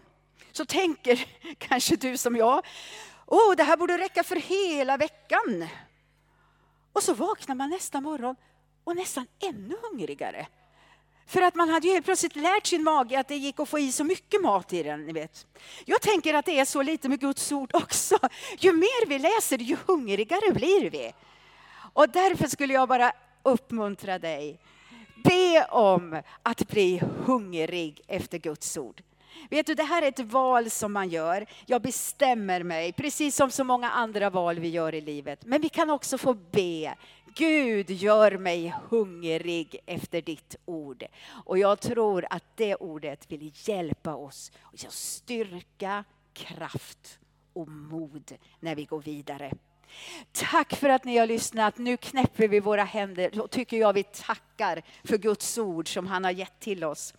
så 0.52 0.64
tänker 0.64 1.26
kanske 1.58 1.96
du 1.96 2.16
som 2.16 2.36
jag, 2.36 2.66
åh, 3.26 3.52
oh, 3.52 3.56
det 3.56 3.62
här 3.62 3.76
borde 3.76 3.98
räcka 3.98 4.24
för 4.24 4.36
hela 4.36 4.96
veckan. 4.96 5.68
Och 6.92 7.02
så 7.02 7.14
vaknar 7.14 7.54
man 7.54 7.70
nästa 7.70 8.00
morgon 8.00 8.36
och 8.84 8.96
nästan 8.96 9.26
ännu 9.40 9.76
hungrigare. 9.82 10.46
För 11.26 11.42
att 11.42 11.54
man 11.54 11.68
hade 11.68 11.86
ju 11.86 11.92
helt 11.92 12.04
plötsligt 12.04 12.36
lärt 12.36 12.66
sin 12.66 12.82
mage 12.82 13.20
att 13.20 13.28
det 13.28 13.36
gick 13.36 13.60
att 13.60 13.68
få 13.68 13.78
i 13.78 13.92
så 13.92 14.04
mycket 14.04 14.42
mat 14.42 14.72
i 14.72 14.82
den. 14.82 15.06
Ni 15.06 15.12
vet. 15.12 15.46
Jag 15.84 16.00
tänker 16.00 16.34
att 16.34 16.46
det 16.46 16.60
är 16.60 16.64
så 16.64 16.82
lite 16.82 17.08
med 17.08 17.20
Guds 17.20 17.52
ord 17.52 17.70
också. 17.74 18.18
Ju 18.58 18.72
mer 18.72 19.06
vi 19.06 19.18
läser, 19.18 19.58
ju 19.58 19.76
hungrigare 19.86 20.52
blir 20.52 20.90
vi. 20.90 21.12
Och 21.92 22.08
därför 22.08 22.48
skulle 22.48 22.74
jag 22.74 22.88
bara 22.88 23.12
uppmuntra 23.42 24.18
dig. 24.18 24.58
Be 25.24 25.66
om 25.70 26.22
att 26.42 26.68
bli 26.68 27.02
hungrig 27.24 28.00
efter 28.06 28.38
Guds 28.38 28.76
ord. 28.76 29.02
Vet 29.50 29.66
du, 29.66 29.74
det 29.74 29.82
här 29.82 30.02
är 30.02 30.08
ett 30.08 30.20
val 30.20 30.70
som 30.70 30.92
man 30.92 31.08
gör. 31.08 31.46
Jag 31.66 31.82
bestämmer 31.82 32.62
mig, 32.62 32.92
precis 32.92 33.36
som 33.36 33.50
så 33.50 33.64
många 33.64 33.90
andra 33.90 34.30
val 34.30 34.58
vi 34.58 34.68
gör 34.68 34.94
i 34.94 35.00
livet. 35.00 35.44
Men 35.44 35.60
vi 35.60 35.68
kan 35.68 35.90
också 35.90 36.18
få 36.18 36.34
be. 36.34 36.94
Gud, 37.36 37.90
gör 37.90 38.38
mig 38.38 38.74
hungrig 38.88 39.76
efter 39.86 40.22
ditt 40.22 40.56
ord. 40.64 41.04
Och 41.44 41.58
jag 41.58 41.80
tror 41.80 42.26
att 42.30 42.44
det 42.54 42.74
ordet 42.74 43.32
vill 43.32 43.52
hjälpa 43.54 44.14
oss 44.14 44.52
och 44.62 44.74
ge 44.82 44.90
styrka, 44.90 46.04
kraft 46.32 47.18
och 47.52 47.68
mod 47.68 48.32
när 48.60 48.74
vi 48.74 48.84
går 48.84 49.00
vidare. 49.00 49.52
Tack 50.32 50.74
för 50.74 50.88
att 50.88 51.04
ni 51.04 51.16
har 51.16 51.26
lyssnat. 51.26 51.78
Nu 51.78 51.96
knäpper 51.96 52.48
vi 52.48 52.60
våra 52.60 52.84
händer. 52.84 53.30
Då 53.32 53.48
tycker 53.48 53.76
jag 53.76 53.92
vi 53.92 54.02
tackar 54.02 54.82
för 55.04 55.18
Guds 55.18 55.58
ord 55.58 55.94
som 55.94 56.06
han 56.06 56.24
har 56.24 56.30
gett 56.30 56.60
till 56.60 56.84
oss. 56.84 57.14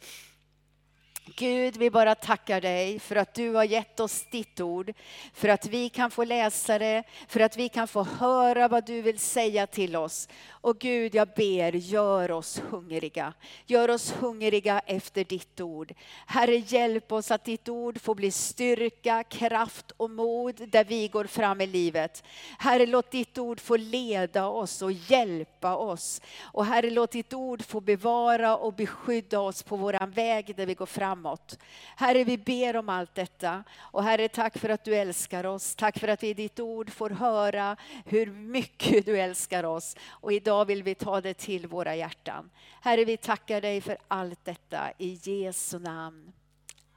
Gud, 1.28 1.78
vi 1.78 1.90
bara 1.90 2.16
tackar 2.16 2.62
dig 2.62 3.00
för 3.00 3.16
att 3.16 3.34
du 3.34 3.54
har 3.54 3.64
gett 3.64 4.00
oss 4.00 4.26
ditt 4.32 4.60
ord, 4.60 4.94
för 5.34 5.50
att 5.50 5.66
vi 5.66 5.90
kan 5.90 6.12
få 6.12 6.24
läsa 6.24 6.80
det, 6.80 7.04
för 7.28 7.40
att 7.40 7.58
vi 7.58 7.70
kan 7.70 7.88
få 7.88 8.04
höra 8.04 8.68
vad 8.68 8.86
du 8.86 9.02
vill 9.02 9.20
säga 9.20 9.68
till 9.68 9.96
oss. 9.96 10.30
Och 10.50 10.80
Gud, 10.80 11.16
jag 11.16 11.28
ber, 11.28 11.72
gör 11.72 12.32
oss 12.32 12.62
hungriga. 12.70 13.34
Gör 13.66 13.90
oss 13.90 14.12
hungriga 14.12 14.80
efter 14.80 15.24
ditt 15.24 15.62
ord. 15.62 15.94
Herre, 16.26 16.56
hjälp 16.56 17.12
oss 17.12 17.32
att 17.32 17.44
ditt 17.44 17.70
ord 17.70 18.02
får 18.02 18.16
bli 18.16 18.32
styrka, 18.32 19.24
kraft 19.24 19.92
och 19.98 20.10
mod 20.10 20.70
där 20.70 20.84
vi 20.84 21.08
går 21.08 21.26
fram 21.26 21.62
i 21.62 21.68
livet. 21.68 22.24
Herre, 22.60 22.86
låt 22.86 23.12
ditt 23.12 23.38
ord 23.38 23.60
få 23.60 23.78
leda 23.78 24.48
oss 24.48 24.82
och 24.82 24.92
hjälpa 24.92 25.76
oss. 25.76 26.22
Och 26.42 26.66
Herre, 26.66 26.90
låt 26.90 27.12
ditt 27.12 27.34
ord 27.34 27.62
få 27.66 27.82
bevara 27.82 28.58
och 28.58 28.74
beskydda 28.74 29.40
oss 29.40 29.64
på 29.64 29.76
våran 29.76 30.12
väg 30.12 30.56
där 30.56 30.66
vi 30.66 30.74
går 30.74 30.86
framåt. 31.16 31.60
Herre, 31.96 32.24
vi 32.24 32.38
ber 32.38 32.76
om 32.76 32.90
allt 32.90 33.16
detta. 33.16 33.64
Och 33.80 34.04
Herre, 34.04 34.28
tack 34.28 34.58
för 34.58 34.70
att 34.70 34.84
du 34.84 34.96
älskar 34.96 35.46
oss. 35.46 35.76
Tack 35.76 36.00
för 36.00 36.08
att 36.08 36.24
vi 36.24 36.30
i 36.30 36.34
ditt 36.34 36.60
ord 36.60 36.90
får 36.90 37.10
höra 37.10 37.78
hur 38.06 38.26
mycket 38.32 39.06
du 39.06 39.20
älskar 39.20 39.64
oss. 39.64 39.96
Och 40.10 40.34
idag 40.34 40.56
idag 40.56 40.66
vill 40.66 40.84
vi 40.84 40.96
ta 40.96 41.22
det 41.22 41.34
till 41.34 41.68
våra 41.68 41.96
hjärtan. 41.96 42.50
Herre, 42.82 43.06
vi 43.06 43.18
tackar 43.18 43.62
dig 43.62 43.82
för 43.82 43.98
allt 44.08 44.46
detta 44.46 44.92
i 44.98 45.20
Jesu 45.24 45.80
namn. 45.80 46.34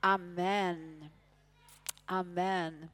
Amen. 0.01 1.09
Amen. 2.07 2.89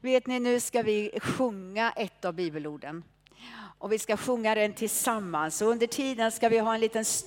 Vet 0.00 0.26
ni, 0.26 0.40
nu 0.40 0.60
ska 0.60 0.82
vi 0.82 1.10
sjunga 1.22 1.92
ett 1.96 2.24
av 2.24 2.34
bibelorden. 2.34 3.04
Och 3.78 3.92
vi 3.92 3.98
ska 3.98 4.16
sjunga 4.16 4.54
den 4.54 4.72
tillsammans. 4.72 5.62
Och 5.62 5.68
under 5.68 5.86
tiden 5.86 6.32
ska 6.32 6.48
vi 6.48 6.58
ha 6.58 6.74
en 6.74 6.80
liten 6.80 7.04
stund 7.04 7.16